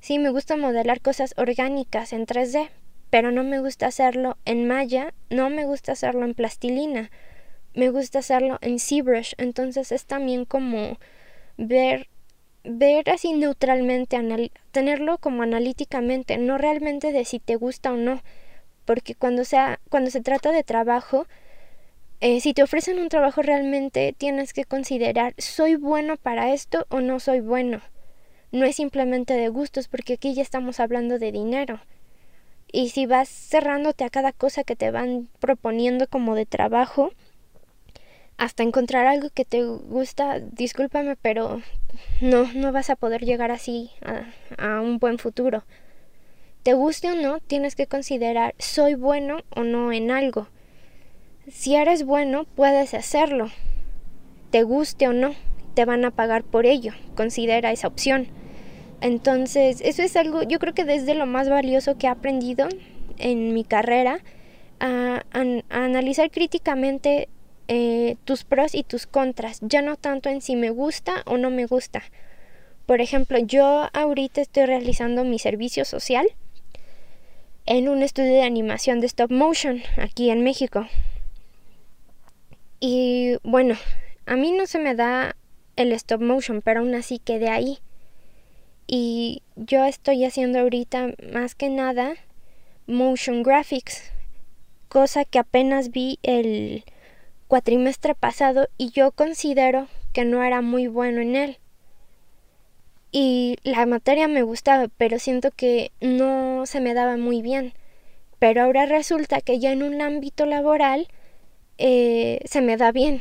Sí, 0.00 0.18
me 0.18 0.30
gusta 0.30 0.56
modelar 0.56 1.02
cosas 1.02 1.34
orgánicas 1.36 2.14
en 2.14 2.24
3D, 2.24 2.70
pero 3.10 3.32
no 3.32 3.44
me 3.44 3.60
gusta 3.60 3.88
hacerlo 3.88 4.38
en 4.46 4.66
malla, 4.66 5.12
no 5.28 5.50
me 5.50 5.66
gusta 5.66 5.92
hacerlo 5.92 6.24
en 6.24 6.32
plastilina, 6.32 7.10
me 7.74 7.90
gusta 7.90 8.20
hacerlo 8.20 8.56
en 8.62 8.78
ZBrush, 8.78 9.34
entonces 9.36 9.92
es 9.92 10.06
también 10.06 10.46
como 10.46 10.98
ver 11.58 12.08
ver 12.64 13.08
así 13.10 13.32
neutralmente, 13.32 14.18
tenerlo 14.70 15.18
como 15.18 15.42
analíticamente, 15.42 16.38
no 16.38 16.58
realmente 16.58 17.12
de 17.12 17.24
si 17.24 17.38
te 17.38 17.56
gusta 17.56 17.92
o 17.92 17.96
no, 17.96 18.22
porque 18.84 19.14
cuando 19.14 19.44
sea 19.44 19.80
cuando 19.88 20.10
se 20.10 20.20
trata 20.20 20.52
de 20.52 20.64
trabajo 20.64 21.26
eh, 22.20 22.40
si 22.40 22.52
te 22.52 22.62
ofrecen 22.62 22.98
un 22.98 23.08
trabajo 23.08 23.40
realmente 23.42 24.14
tienes 24.16 24.52
que 24.52 24.64
considerar 24.64 25.34
soy 25.38 25.76
bueno 25.76 26.16
para 26.16 26.52
esto 26.52 26.86
o 26.90 27.00
no 27.00 27.20
soy 27.20 27.40
bueno 27.40 27.80
no 28.52 28.64
es 28.64 28.76
simplemente 28.76 29.34
de 29.34 29.48
gustos 29.48 29.88
porque 29.88 30.14
aquí 30.14 30.34
ya 30.34 30.42
estamos 30.42 30.80
hablando 30.80 31.18
de 31.18 31.32
dinero. 31.32 31.80
Y 32.72 32.90
si 32.90 33.06
vas 33.06 33.28
cerrándote 33.28 34.04
a 34.04 34.10
cada 34.10 34.32
cosa 34.32 34.64
que 34.64 34.76
te 34.76 34.90
van 34.90 35.28
proponiendo 35.38 36.08
como 36.08 36.34
de 36.34 36.46
trabajo, 36.46 37.12
hasta 38.40 38.62
encontrar 38.62 39.06
algo 39.06 39.28
que 39.28 39.44
te 39.44 39.62
gusta, 39.62 40.40
discúlpame, 40.40 41.14
pero 41.14 41.60
no, 42.22 42.50
no 42.54 42.72
vas 42.72 42.88
a 42.88 42.96
poder 42.96 43.22
llegar 43.22 43.50
así 43.50 43.90
a, 44.00 44.24
a 44.56 44.80
un 44.80 44.98
buen 44.98 45.18
futuro. 45.18 45.64
Te 46.62 46.72
guste 46.72 47.10
o 47.10 47.14
no, 47.14 47.40
tienes 47.40 47.76
que 47.76 47.86
considerar 47.86 48.54
soy 48.58 48.94
bueno 48.94 49.42
o 49.54 49.62
no 49.62 49.92
en 49.92 50.10
algo. 50.10 50.48
Si 51.50 51.74
eres 51.74 52.04
bueno, 52.06 52.46
puedes 52.56 52.94
hacerlo. 52.94 53.50
Te 54.50 54.62
guste 54.62 55.06
o 55.06 55.12
no, 55.12 55.34
te 55.74 55.84
van 55.84 56.06
a 56.06 56.10
pagar 56.10 56.42
por 56.42 56.64
ello. 56.64 56.94
Considera 57.14 57.72
esa 57.72 57.88
opción. 57.88 58.28
Entonces, 59.02 59.82
eso 59.84 60.02
es 60.02 60.16
algo, 60.16 60.44
yo 60.44 60.58
creo 60.58 60.72
que 60.72 60.86
desde 60.86 61.14
lo 61.14 61.26
más 61.26 61.50
valioso 61.50 61.98
que 61.98 62.06
he 62.06 62.10
aprendido 62.10 62.68
en 63.18 63.52
mi 63.52 63.64
carrera, 63.64 64.20
a, 64.78 65.24
analizar 65.68 66.30
críticamente 66.30 67.28
eh, 67.72 68.16
tus 68.24 68.42
pros 68.42 68.74
y 68.74 68.82
tus 68.82 69.06
contras, 69.06 69.60
ya 69.62 69.80
no 69.80 69.94
tanto 69.94 70.28
en 70.28 70.40
si 70.40 70.56
me 70.56 70.70
gusta 70.70 71.22
o 71.24 71.38
no 71.38 71.50
me 71.50 71.66
gusta. 71.66 72.02
Por 72.84 73.00
ejemplo, 73.00 73.38
yo 73.38 73.88
ahorita 73.92 74.40
estoy 74.40 74.66
realizando 74.66 75.22
mi 75.22 75.38
servicio 75.38 75.84
social 75.84 76.26
en 77.66 77.88
un 77.88 78.02
estudio 78.02 78.32
de 78.32 78.42
animación 78.42 78.98
de 78.98 79.06
stop 79.06 79.30
motion 79.30 79.84
aquí 79.98 80.30
en 80.30 80.42
México. 80.42 80.88
Y 82.80 83.36
bueno, 83.44 83.76
a 84.26 84.34
mí 84.34 84.50
no 84.50 84.66
se 84.66 84.80
me 84.80 84.96
da 84.96 85.36
el 85.76 85.92
stop 85.92 86.22
motion, 86.22 86.62
pero 86.62 86.80
aún 86.80 86.96
así 86.96 87.20
quedé 87.20 87.50
ahí. 87.50 87.78
Y 88.88 89.44
yo 89.54 89.84
estoy 89.84 90.24
haciendo 90.24 90.58
ahorita 90.58 91.14
más 91.32 91.54
que 91.54 91.68
nada 91.68 92.14
motion 92.88 93.44
graphics, 93.44 94.10
cosa 94.88 95.24
que 95.24 95.38
apenas 95.38 95.92
vi 95.92 96.18
el 96.24 96.82
cuatrimestre 97.50 98.14
pasado 98.14 98.68
y 98.78 98.92
yo 98.92 99.10
considero 99.10 99.88
que 100.12 100.24
no 100.24 100.44
era 100.44 100.62
muy 100.62 100.86
bueno 100.86 101.20
en 101.20 101.34
él. 101.34 101.58
Y 103.10 103.56
la 103.64 103.86
materia 103.86 104.28
me 104.28 104.42
gustaba, 104.42 104.86
pero 104.96 105.18
siento 105.18 105.50
que 105.50 105.90
no 106.00 106.64
se 106.66 106.80
me 106.80 106.94
daba 106.94 107.16
muy 107.16 107.42
bien. 107.42 107.74
Pero 108.38 108.62
ahora 108.62 108.86
resulta 108.86 109.40
que 109.40 109.58
ya 109.58 109.72
en 109.72 109.82
un 109.82 110.00
ámbito 110.00 110.46
laboral 110.46 111.08
eh, 111.76 112.38
se 112.44 112.60
me 112.60 112.76
da 112.76 112.92
bien. 112.92 113.20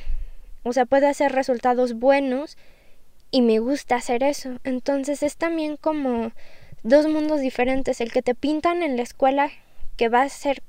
O 0.62 0.74
sea, 0.74 0.86
puedo 0.86 1.08
hacer 1.08 1.32
resultados 1.32 1.96
buenos 1.96 2.56
y 3.32 3.42
me 3.42 3.58
gusta 3.58 3.96
hacer 3.96 4.22
eso. 4.22 4.60
Entonces 4.63 5.24
es 5.24 5.38
también 5.38 5.76
como 5.76 6.34
dos 6.84 7.08
mundos 7.08 7.42
diferentes. 7.42 8.00
El 8.00 8.12
que 8.12 8.22
te 8.22 8.36
pintan 8.36 8.84
en 8.84 8.96
la 8.96 9.02
escuela 9.02 9.50
que 9.98 10.08
va 10.08 10.22
a 10.22 10.30
ser... 10.30 10.62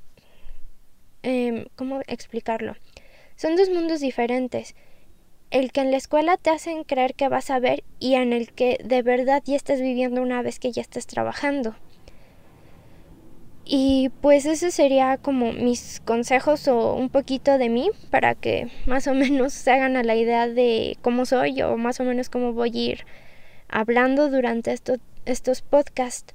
Eh, 1.22 1.66
¿Cómo 1.76 2.00
explicarlo? 2.06 2.74
Son 3.40 3.56
dos 3.56 3.70
mundos 3.70 4.00
diferentes. 4.00 4.74
El 5.50 5.72
que 5.72 5.80
en 5.80 5.90
la 5.90 5.96
escuela 5.96 6.36
te 6.36 6.50
hacen 6.50 6.84
creer 6.84 7.14
que 7.14 7.30
vas 7.30 7.48
a 7.48 7.58
ver 7.58 7.84
y 7.98 8.16
en 8.16 8.34
el 8.34 8.52
que 8.52 8.76
de 8.84 9.00
verdad 9.00 9.42
ya 9.46 9.56
estás 9.56 9.80
viviendo 9.80 10.20
una 10.20 10.42
vez 10.42 10.58
que 10.58 10.72
ya 10.72 10.82
estás 10.82 11.06
trabajando. 11.06 11.74
Y 13.64 14.10
pues 14.20 14.44
eso 14.44 14.70
sería 14.70 15.16
como 15.16 15.54
mis 15.54 16.02
consejos 16.04 16.68
o 16.68 16.92
un 16.92 17.08
poquito 17.08 17.56
de 17.56 17.70
mí 17.70 17.88
para 18.10 18.34
que 18.34 18.68
más 18.84 19.06
o 19.06 19.14
menos 19.14 19.54
se 19.54 19.70
hagan 19.70 19.96
a 19.96 20.02
la 20.02 20.16
idea 20.16 20.46
de 20.46 20.98
cómo 21.00 21.24
soy 21.24 21.62
o 21.62 21.78
más 21.78 21.98
o 21.98 22.04
menos 22.04 22.28
cómo 22.28 22.52
voy 22.52 22.72
a 22.74 22.90
ir 22.90 23.06
hablando 23.68 24.28
durante 24.28 24.76
estos 25.24 25.62
podcasts. 25.62 26.34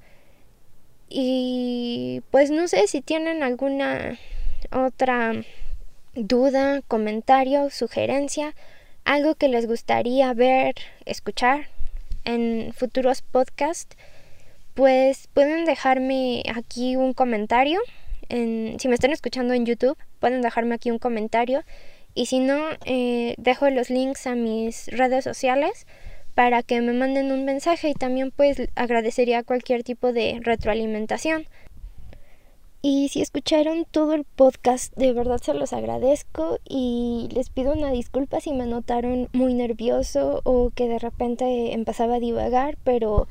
Y 1.08 2.24
pues 2.32 2.50
no 2.50 2.68
sé 2.68 2.88
si 2.88 3.02
tienen 3.02 3.44
alguna 3.44 4.18
otra 4.72 5.44
duda, 6.16 6.82
comentario, 6.88 7.70
sugerencia, 7.70 8.56
algo 9.04 9.36
que 9.36 9.50
les 9.50 9.68
gustaría 9.68 10.34
ver, 10.34 10.76
escuchar 11.06 11.68
en 12.24 12.74
futuros 12.74 13.22
podcasts 13.22 13.96
pues 14.76 15.30
pueden 15.34 15.66
dejarme 15.66 16.44
aquí 16.54 16.96
un 16.96 17.14
comentario. 17.14 17.80
En, 18.30 18.78
si 18.80 18.88
me 18.88 18.96
están 18.96 19.12
escuchando 19.12 19.54
en 19.54 19.66
YouTube, 19.66 19.98
pueden 20.20 20.42
dejarme 20.42 20.76
aquí 20.76 20.92
un 20.92 21.00
comentario. 21.00 21.64
Y 22.14 22.28
si 22.28 22.40
no, 22.40 22.62
eh, 22.86 23.36
dejo 23.38 23.70
los 23.70 23.90
links 23.90 24.28
a 24.28 24.36
mis 24.36 24.88
redes 24.88 25.24
sociales 25.24 25.88
para 26.36 26.62
que 26.62 26.82
me 26.82 26.92
manden 26.92 27.32
un 27.32 27.46
mensaje 27.46 27.90
y 27.90 27.94
también 27.94 28.32
pues 28.32 28.62
agradecería 28.76 29.44
cualquier 29.44 29.84
tipo 29.84 30.12
de 30.12 30.40
retroalimentación. 30.42 31.48
Y 32.88 33.10
si 33.10 33.24
escucharon 33.24 33.88
todo 33.90 34.14
el 34.14 34.26
podcast, 34.26 34.96
de 34.96 35.12
verdad 35.12 35.40
se 35.42 35.56
los 35.56 35.74
agradezco 35.74 36.60
y 36.70 37.28
les 37.34 37.50
pido 37.50 37.74
una 37.74 37.90
disculpa 37.90 38.40
si 38.40 38.54
me 38.54 38.68
notaron 38.68 39.28
muy 39.34 39.56
nervioso 39.56 40.42
o 40.44 40.70
que 40.70 40.88
de 40.88 41.00
repente 41.00 41.74
empezaba 41.74 42.18
a 42.18 42.20
divagar, 42.20 42.78
pero 42.84 43.28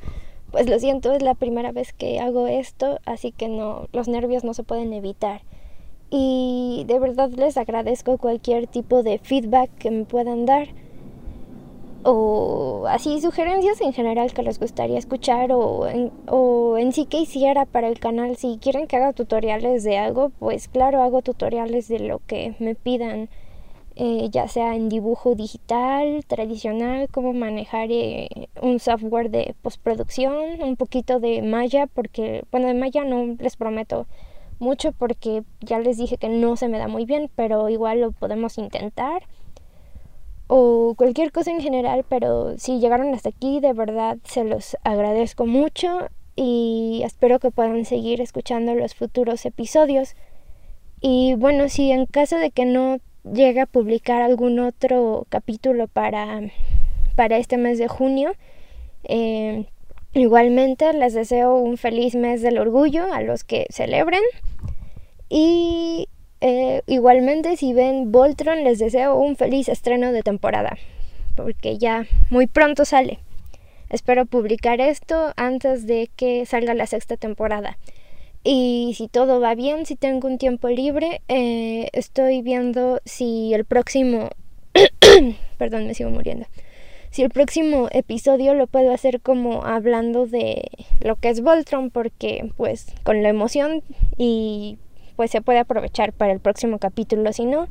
pues 0.51 0.69
lo 0.69 0.77
siento, 0.77 1.13
es 1.13 1.21
la 1.21 1.35
primera 1.35 1.71
vez 1.71 1.93
que 1.93 2.19
hago 2.19 2.47
esto, 2.47 2.99
así 3.05 3.31
que 3.31 3.47
no, 3.47 3.87
los 3.93 4.09
nervios 4.09 4.43
no 4.43 4.53
se 4.53 4.63
pueden 4.63 4.91
evitar. 4.91 5.43
Y 6.09 6.83
de 6.87 6.99
verdad 6.99 7.29
les 7.29 7.55
agradezco 7.55 8.17
cualquier 8.17 8.67
tipo 8.67 9.03
de 9.03 9.19
feedback 9.19 9.73
que 9.77 9.89
me 9.89 10.03
puedan 10.03 10.45
dar 10.45 10.67
o 12.05 12.85
así 12.87 13.19
sugerencias 13.19 13.81
en 13.81 13.91
general 13.91 14.31
que 14.31 14.43
les 14.43 14.59
gustaría 14.59 14.99
escuchar 14.99 15.51
o 15.51 15.87
en, 15.87 16.11
o 16.27 16.77
en 16.77 16.93
sí 16.93 17.07
que 17.07 17.17
hiciera 17.19 17.65
para 17.65 17.87
el 17.87 17.99
canal. 17.99 18.37
Si 18.37 18.59
quieren 18.61 18.85
que 18.87 18.97
haga 18.97 19.11
tutoriales 19.13 19.83
de 19.83 19.97
algo, 19.97 20.29
pues 20.29 20.67
claro, 20.67 21.01
hago 21.01 21.23
tutoriales 21.23 21.87
de 21.87 21.99
lo 21.99 22.21
que 22.27 22.55
me 22.59 22.75
pidan. 22.75 23.29
Eh, 23.97 24.27
ya 24.29 24.49
sea 24.49 24.75
en 24.75 24.89
dibujo 24.89 25.35
digital, 25.35 26.25
tradicional, 26.27 27.07
cómo 27.09 27.31
manejar 27.31 27.87
eh, 27.91 28.27
un 28.61 28.79
software 28.79 29.31
de 29.31 29.55
postproducción, 29.61 30.61
un 30.61 30.75
poquito 30.75 31.21
de 31.21 31.41
Maya, 31.41 31.87
porque, 31.87 32.43
bueno, 32.51 32.67
de 32.67 32.73
Maya 32.73 33.05
no 33.05 33.37
les 33.39 33.55
prometo 33.55 34.05
mucho 34.59 34.91
porque 34.91 35.43
ya 35.61 35.79
les 35.79 35.97
dije 35.97 36.17
que 36.17 36.27
no 36.27 36.57
se 36.57 36.67
me 36.67 36.77
da 36.77 36.89
muy 36.89 37.05
bien, 37.05 37.31
pero 37.35 37.69
igual 37.69 38.01
lo 38.01 38.11
podemos 38.11 38.57
intentar. 38.57 39.23
O 40.47 40.93
cualquier 40.95 41.31
cosa 41.31 41.51
en 41.51 41.61
general, 41.61 42.05
pero 42.07 42.57
si 42.57 42.79
llegaron 42.79 43.13
hasta 43.13 43.29
aquí, 43.29 43.59
de 43.59 43.73
verdad 43.73 44.17
se 44.23 44.43
los 44.43 44.77
agradezco 44.83 45.45
mucho 45.45 46.09
y 46.35 47.01
espero 47.03 47.39
que 47.39 47.49
puedan 47.49 47.85
seguir 47.85 48.21
escuchando 48.21 48.75
los 48.75 48.93
futuros 48.93 49.45
episodios. 49.45 50.15
Y 51.01 51.35
bueno, 51.35 51.69
si 51.69 51.91
en 51.91 52.05
caso 52.05 52.37
de 52.37 52.51
que 52.51 52.65
no 52.65 52.99
llegue 53.23 53.61
a 53.61 53.65
publicar 53.65 54.21
algún 54.21 54.59
otro 54.59 55.25
capítulo 55.29 55.87
para, 55.87 56.41
para 57.15 57.37
este 57.37 57.57
mes 57.57 57.79
de 57.79 57.87
junio, 57.87 58.33
eh, 59.03 59.65
igualmente 60.13 60.93
les 60.93 61.13
deseo 61.13 61.55
un 61.55 61.77
feliz 61.77 62.15
mes 62.15 62.41
del 62.41 62.59
orgullo 62.59 63.11
a 63.11 63.21
los 63.21 63.43
que 63.43 63.65
celebren. 63.69 64.21
Y 65.29 66.07
eh, 66.47 66.83
igualmente 66.85 67.57
si 67.57 67.73
ven 67.73 68.11
Voltron 68.11 68.63
les 68.63 68.77
deseo 68.77 69.15
un 69.15 69.35
feliz 69.35 69.67
estreno 69.67 70.11
de 70.11 70.21
temporada, 70.21 70.77
porque 71.35 71.79
ya 71.79 72.05
muy 72.29 72.45
pronto 72.45 72.85
sale. 72.85 73.17
Espero 73.89 74.27
publicar 74.27 74.79
esto 74.79 75.33
antes 75.37 75.87
de 75.87 76.07
que 76.15 76.45
salga 76.45 76.75
la 76.75 76.85
sexta 76.85 77.17
temporada. 77.17 77.79
Y 78.43 78.93
si 78.95 79.07
todo 79.07 79.39
va 79.39 79.55
bien, 79.55 79.87
si 79.87 79.95
tengo 79.95 80.27
un 80.27 80.37
tiempo 80.37 80.67
libre, 80.69 81.23
eh, 81.29 81.89
estoy 81.93 82.43
viendo 82.43 83.01
si 83.05 83.55
el 83.55 83.65
próximo... 83.65 84.29
Perdón, 85.57 85.87
me 85.87 85.95
sigo 85.95 86.11
muriendo. 86.11 86.45
Si 87.09 87.23
el 87.23 87.31
próximo 87.31 87.87
episodio 87.91 88.53
lo 88.53 88.67
puedo 88.67 88.93
hacer 88.93 89.19
como 89.19 89.65
hablando 89.65 90.27
de 90.27 90.69
lo 90.99 91.15
que 91.15 91.29
es 91.29 91.41
Voltron, 91.41 91.89
porque 91.89 92.51
pues 92.55 92.93
con 93.01 93.23
la 93.23 93.29
emoción 93.29 93.81
y 94.15 94.77
pues 95.15 95.31
se 95.31 95.41
puede 95.41 95.59
aprovechar 95.59 96.13
para 96.13 96.31
el 96.31 96.39
próximo 96.39 96.79
capítulo. 96.79 97.31
Si 97.33 97.45
no, 97.45 97.67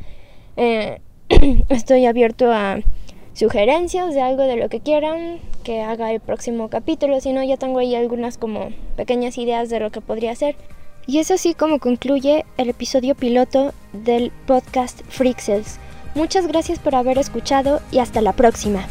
eh, 0.57 1.01
estoy 1.69 2.07
abierto 2.07 2.53
a 2.53 2.81
sugerencias 3.35 4.15
de 4.15 4.23
algo 4.23 4.43
de 4.43 4.57
lo 4.57 4.69
que 4.69 4.81
quieran 4.81 5.39
que 5.65 5.81
haga 5.81 6.13
el 6.13 6.21
próximo 6.21 6.69
capítulo, 6.69 7.21
si 7.21 7.33
no 7.33 7.43
ya 7.43 7.57
tengo 7.57 7.79
ahí 7.79 7.95
algunas 7.95 8.39
como 8.39 8.69
pequeñas 8.97 9.39
ideas 9.39 9.71
de 9.71 9.81
lo 9.81 9.91
que 9.91 10.01
podría 10.01 10.35
ser. 10.35 10.57
Y 11.07 11.19
es 11.19 11.31
así 11.31 11.55
como 11.55 11.81
concluye 11.81 12.45
el 12.57 12.71
episodio 12.71 13.15
piloto 13.15 13.73
del 13.93 14.31
podcast 14.47 15.03
Freakcells. 15.09 15.79
Muchas 16.15 16.47
gracias 16.47 16.79
por 16.79 16.95
haber 16.95 17.19
escuchado 17.19 17.81
y 17.91 17.99
hasta 17.99 18.21
la 18.21 18.33
próxima. 18.33 18.87